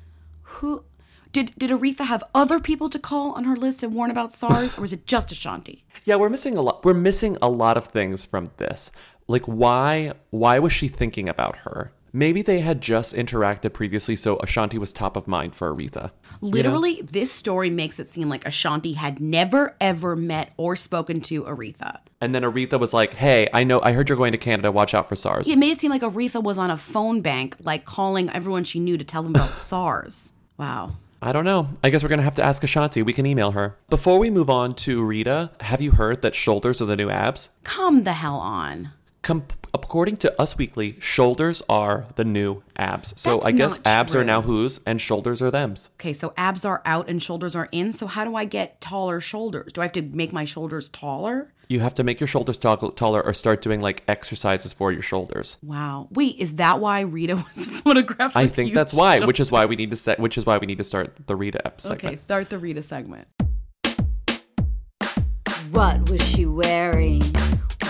[0.42, 0.84] who
[1.32, 4.76] did did Aretha have other people to call on her list and warn about SARS,
[4.76, 5.84] or was it just Ashanti?
[6.06, 6.82] Yeah, we're missing a lot.
[6.82, 8.90] We're missing a lot of things from this.
[9.30, 10.12] Like, why?
[10.30, 11.92] Why was she thinking about her?
[12.12, 16.10] Maybe they had just interacted previously, so Ashanti was top of mind for Aretha.
[16.42, 16.48] You know?
[16.48, 21.44] Literally, this story makes it seem like Ashanti had never ever met or spoken to
[21.44, 22.00] Aretha.
[22.20, 23.80] And then Aretha was like, "Hey, I know.
[23.84, 24.72] I heard you're going to Canada.
[24.72, 27.54] Watch out for SARS." It made it seem like Aretha was on a phone bank,
[27.62, 30.32] like calling everyone she knew to tell them about SARS.
[30.58, 30.96] Wow.
[31.22, 31.68] I don't know.
[31.84, 33.02] I guess we're gonna have to ask Ashanti.
[33.02, 33.76] We can email her.
[33.90, 37.50] Before we move on to Rita, have you heard that shoulders are the new abs?
[37.62, 38.90] Come the hell on.
[39.22, 39.44] Com-
[39.74, 43.12] according to Us Weekly, shoulders are the new abs.
[43.20, 45.90] So That's I guess not abs are now whose and shoulders are them's.
[46.00, 47.92] Okay, so abs are out and shoulders are in.
[47.92, 49.72] So how do I get taller shoulders?
[49.72, 51.52] Do I have to make my shoulders taller?
[51.68, 55.02] You have to make your shoulders tall- taller or start doing like exercises for your
[55.02, 55.56] shoulders.
[55.62, 56.08] Wow.
[56.10, 58.36] Wait, is that why Rita was photographed?
[58.36, 59.26] I think that's why, shoulders?
[59.28, 61.36] which is why we need to set, which is why we need to start the
[61.36, 62.04] Rita ep segment.
[62.04, 63.28] Okay, start the Rita segment.
[65.70, 67.22] What was she wearing?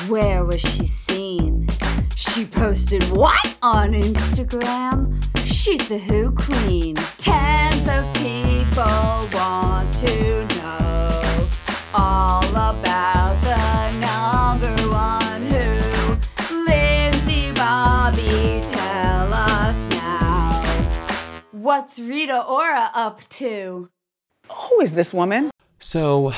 [0.09, 0.87] Where was she
[1.31, 1.66] seen?
[2.16, 5.22] She posted what on Instagram?
[5.45, 6.95] She's the Who Queen.
[7.18, 11.49] Tens of people want to know
[11.95, 16.64] all about the number one Who.
[16.66, 20.62] Lindsey Bobby, tell us now.
[21.53, 23.89] What's Rita Ora up to?
[24.49, 25.51] Who is this woman?
[25.78, 26.33] So,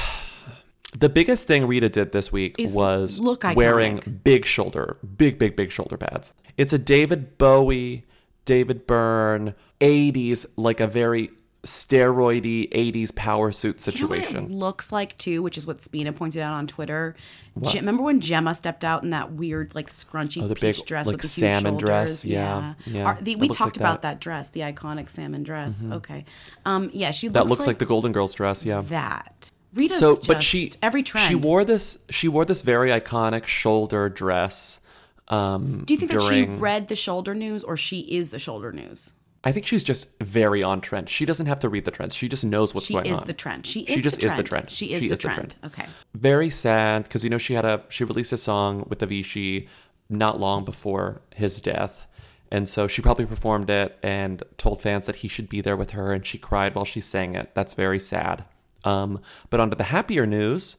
[1.03, 3.57] the biggest thing Rita did this week Is was look iconic.
[3.57, 6.33] wearing big shoulder, big, big, big shoulder pads.
[6.57, 8.05] It's a David Bowie,
[8.45, 11.31] David Byrne, 80s, like a very
[11.65, 14.45] steroidy 80s power suit You know what situation.
[14.47, 17.15] it looks like too, which is what Spina pointed out on Twitter.
[17.55, 17.73] What?
[17.73, 20.87] Je- remember when Gemma stepped out in that weird, like scrunchy Oh, the peach big,
[20.87, 21.87] dress like, with the huge salmon shoulders?
[21.89, 23.05] dress, yeah, yeah.
[23.05, 24.15] Are- the- we talked like about that.
[24.15, 24.21] that.
[24.21, 25.85] dress, the iconic salmon dress.
[25.85, 25.95] Mhm.
[25.95, 26.25] Okay,
[26.65, 28.81] um, yeah, she looks that looks like, like, the Golden Girls dress, yeah.
[28.83, 29.51] that.
[29.75, 31.29] Rita's so, just but she every trend.
[31.29, 31.99] She wore this.
[32.11, 34.81] She wore this very iconic shoulder dress.
[35.29, 38.73] Um, Do you think that she read the shoulder news or she is the shoulder
[38.73, 39.13] news?
[39.45, 41.09] I think she's just very on trend.
[41.09, 42.15] She doesn't have to read the trends.
[42.15, 43.15] She just knows what's she going on.
[43.15, 43.67] She is the trend.
[43.67, 44.69] She She is just the is the trend.
[44.69, 44.71] trend.
[44.71, 45.57] She is, the, trend.
[45.65, 45.87] Okay.
[46.15, 49.69] Very sad because you know she had a she released a song with Avicii
[50.09, 52.07] not long before his death,
[52.53, 55.91] and so she probably performed it and told fans that he should be there with
[55.91, 57.53] her, and she cried while she sang it.
[57.55, 58.45] That's very sad.
[58.85, 59.21] Um,
[59.51, 60.77] but onto the happier news,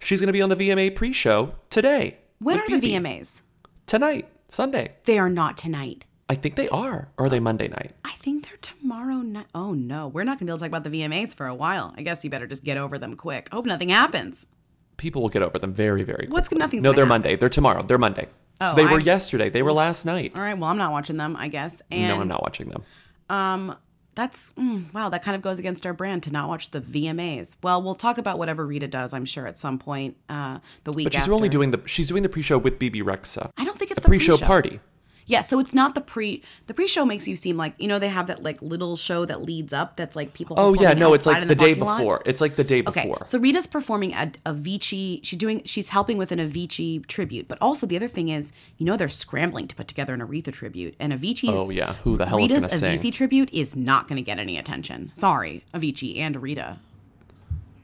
[0.00, 2.18] she's going to be on the VMA pre-show today.
[2.38, 3.00] When are the BB.
[3.00, 3.40] VMAs?
[3.86, 4.94] Tonight, Sunday.
[5.04, 6.04] They are not tonight.
[6.28, 7.08] I think they are.
[7.18, 7.92] Or are they Monday night?
[8.04, 9.46] I think they're tomorrow night.
[9.54, 11.94] Oh no, we're not gonna be able to talk about the VMAs for a while.
[11.96, 13.48] I guess you better just get over them quick.
[13.52, 14.48] Hope nothing happens.
[14.96, 16.32] People will get over them very, very quickly.
[16.32, 17.08] What's nothing's No, gonna they're happen.
[17.22, 17.36] Monday.
[17.36, 17.82] They're tomorrow.
[17.82, 18.26] They're Monday.
[18.60, 19.50] Oh, so they were yesterday.
[19.50, 20.32] They were last night.
[20.34, 21.36] All right, well I'm not watching them.
[21.36, 21.80] I guess.
[21.92, 22.82] And, no, I'm not watching them.
[23.30, 23.76] Um,
[24.16, 25.08] that's mm, wow.
[25.08, 27.56] That kind of goes against our brand to not watch the VMAs.
[27.62, 29.12] Well, we'll talk about whatever Rita does.
[29.12, 31.04] I'm sure at some point uh, the week.
[31.04, 31.34] But she's after.
[31.34, 33.50] only doing the she's doing the pre-show with Bebe Rexha.
[33.56, 34.46] I don't think it's a the pre-show, pre-show.
[34.46, 34.80] party.
[35.26, 36.42] Yeah, so it's not the pre.
[36.68, 39.42] The pre-show makes you seem like you know they have that like little show that
[39.42, 39.96] leads up.
[39.96, 40.54] That's like people.
[40.58, 41.98] Oh yeah, no, it's like in the, day parking lot.
[41.98, 42.22] before.
[42.24, 43.00] It's like the day before.
[43.00, 43.26] Okay, before.
[43.26, 45.20] so Rita's performing at Avicii.
[45.24, 45.62] She's doing.
[45.64, 47.48] She's helping with an Avicii tribute.
[47.48, 50.52] But also the other thing is, you know, they're scrambling to put together an Aretha
[50.52, 51.50] tribute, and Avicii's.
[51.52, 51.94] Oh, yeah.
[52.04, 53.10] Who the hell is Rita's gonna sing?
[53.10, 55.10] Avicii tribute is not going to get any attention.
[55.14, 56.78] Sorry, Avicii and Rita.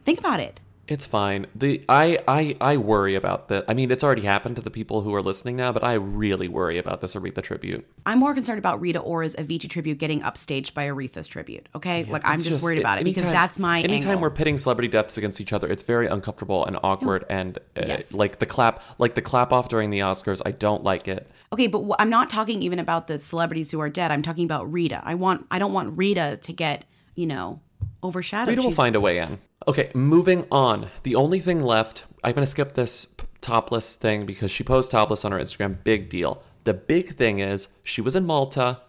[0.04, 0.60] Think about it.
[0.88, 1.46] It's fine.
[1.54, 3.64] The I I I worry about the.
[3.68, 6.48] I mean, it's already happened to the people who are listening now, but I really
[6.48, 7.86] worry about this Aretha tribute.
[8.04, 11.68] I'm more concerned about Rita Ora's Avicii tribute getting upstaged by Aretha's tribute.
[11.76, 14.22] Okay, like I'm It's just, worried about it because anytime- that's my Anytime angle.
[14.22, 17.24] we're pitting celebrity deaths against each other, it's very uncomfortable and awkward.
[17.30, 18.12] And uh, Yes.
[18.12, 21.30] like the clap, like the clap off during the Oscars, I don't like it.
[21.52, 24.10] Okay, but I'm not talking even about the celebrities who are dead.
[24.10, 25.00] I'm talking about Rita.
[25.04, 27.60] I want I don't want Rita to get, you know,
[28.02, 28.48] overshadowed.
[28.48, 29.38] Rita will She's- find a way in.
[29.68, 30.88] Okay, moving on.
[31.02, 34.90] The only thing left, I'm going to skip this p- topless thing because she posed
[34.90, 35.82] topless on her Instagram.
[35.84, 36.42] Big deal.
[36.64, 38.80] The big thing is she was in Malta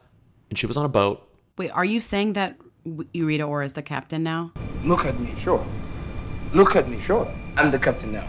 [0.49, 1.29] and she was on a boat.
[1.57, 4.51] Wait, are you saying that w- Rita Ora is the captain now?
[4.83, 5.65] Look at me, sure.
[6.53, 7.31] Look at me, sure.
[7.57, 8.27] I'm the captain now.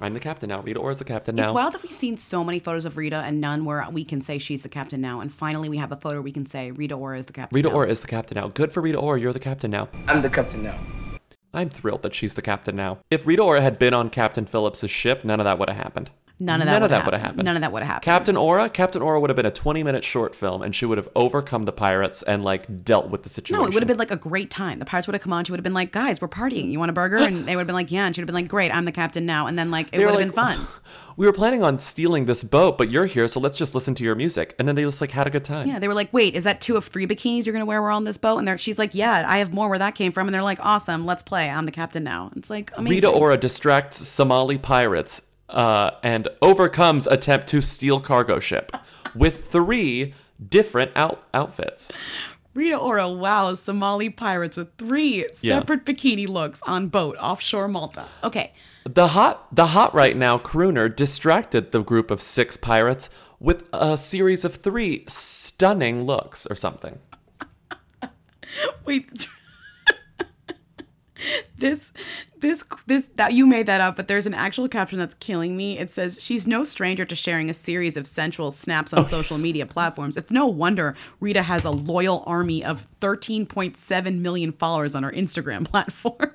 [0.00, 0.62] I'm the captain now.
[0.62, 1.42] Rita Ora is the captain now.
[1.42, 4.22] It's wild that we've seen so many photos of Rita and none where we can
[4.22, 5.20] say she's the captain now.
[5.20, 7.54] And finally, we have a photo we can say Rita Ora is the captain.
[7.54, 7.74] Rita now.
[7.74, 8.48] Ora is the captain now.
[8.48, 9.20] Good for Rita Ora.
[9.20, 9.88] You're the captain now.
[10.08, 10.78] I'm the captain now.
[11.52, 12.98] I'm thrilled that she's the captain now.
[13.10, 16.10] If Rita Ora had been on Captain Phillips' ship, none of that would have happened.
[16.42, 17.44] None of that None of would that have would have happened.
[17.44, 18.04] None of that would have happened.
[18.04, 20.96] Captain Ora, Captain Ora would have been a 20 minute short film and she would
[20.96, 23.62] have overcome the pirates and like dealt with the situation.
[23.62, 24.78] No, it would have been like a great time.
[24.78, 25.44] The pirates would have come on.
[25.44, 26.70] She would have been like, "Guys, we're partying.
[26.70, 28.34] You want a burger?" And they would have been like, "Yeah." And she would have
[28.34, 30.66] been like, "Great, I'm the captain now." And then like it would have been fun.
[31.16, 34.04] We were planning on stealing this boat, but you're here, so let's just listen to
[34.04, 34.54] your music.
[34.58, 35.68] And then they just like had a good time.
[35.68, 37.82] Yeah, they were like, "Wait, is that two of three bikinis you're gonna wear?
[37.82, 40.12] We're on this boat." And they're, she's like, "Yeah, I have more where that came
[40.12, 41.50] from." And they're like, "Awesome, let's play.
[41.50, 42.96] I'm the captain now." It's like amazing.
[42.96, 45.20] Rita Ora distracts Somali pirates
[45.50, 48.72] uh, and overcomes attempt to steal cargo ship
[49.14, 50.14] with three
[50.48, 51.90] different out- outfits.
[52.52, 55.58] Rita Ora wows Somali pirates with three Yeah.
[55.60, 58.06] separate bikini looks on boat offshore Malta.
[58.24, 58.52] Okay,
[58.84, 63.96] The hot, the hot right now crooner distracted the group of six pirates with a
[63.96, 66.98] series of three stunning looks or something.
[68.84, 69.28] wait.
[71.58, 71.92] this,
[72.40, 75.78] this, this, that you made that up, but there's an actual caption that's killing me.
[75.78, 78.98] It says, She's no stranger to sharing a series of sensual snaps Oh.
[79.02, 80.16] on social media platforms.
[80.16, 85.64] It's no wonder Rita has a loyal army of 13.7 million followers on her Instagram
[85.70, 86.32] platform.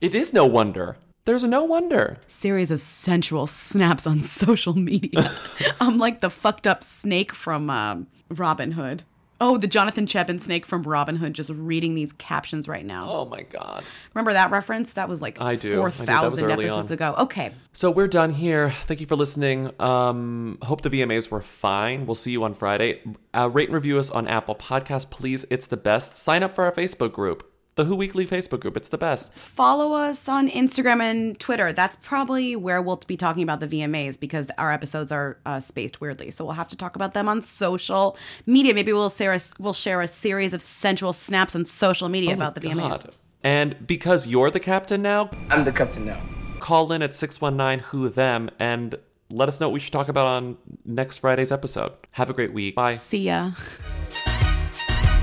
[0.00, 0.96] It is no wonder.
[1.24, 2.18] There's no wonder.
[2.26, 5.30] series of sensual snaps on social media.
[5.80, 9.02] I'm like the fucked up snake from um, Robin Hood.
[9.40, 13.06] Oh, the Jonathan Chepin snake from Robin Hood, just reading these captions right now.
[13.08, 13.84] Oh my god.
[14.14, 14.94] Remember that reference?
[14.94, 15.76] That was like I do.
[15.76, 16.94] Four thousand episodes on.
[16.94, 17.14] ago.
[17.18, 17.52] Okay.
[17.72, 18.70] So we're done here.
[18.70, 19.70] Thank you for listening.
[19.80, 22.06] Um, hope the VMAs were fine.
[22.06, 23.00] We'll see you on Friday.
[23.32, 25.44] Uh, rate and review us on Apple Podcasts, please.
[25.50, 26.16] It's the best.
[26.16, 27.48] Sign up for our Facebook group,
[27.78, 28.76] the Who Weekly Facebook group.
[28.76, 29.32] It's the best.
[29.32, 31.72] Follow us on Instagram and Twitter.
[31.72, 36.00] That's probably where we'll be talking about the VMAs because our episodes are uh, spaced
[36.00, 36.32] weirdly.
[36.32, 38.74] So we'll have to talk about them on social media.
[38.74, 42.56] Maybe we'll share a, we'll share a series of sensual snaps on social media about
[42.56, 42.84] the VMAs.
[42.84, 43.14] Oh God.
[43.44, 46.20] And because you're the captain now, I'm the captain now.
[46.58, 48.96] call in at 619 Who Them and
[49.30, 51.92] let us know what we should talk about on next Friday's episode.
[52.10, 52.74] Have a great week.
[52.74, 52.96] Bye.
[52.96, 53.52] See ya.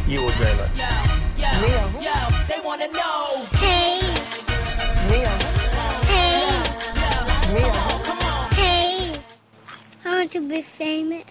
[0.08, 0.70] You will dreamer.
[1.38, 2.15] Yo, yo, they
[2.86, 3.46] wanna know.
[3.54, 4.00] Hey,
[6.06, 7.62] Hey,
[8.54, 9.20] hey,
[10.06, 11.26] I want to be famous.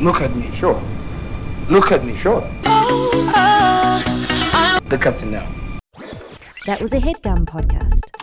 [0.00, 0.82] Look at me, sure.
[1.68, 2.48] Look at me, sure.
[2.66, 5.48] Oh, uh, the captain now.
[6.66, 8.19] That was a headgum podcast.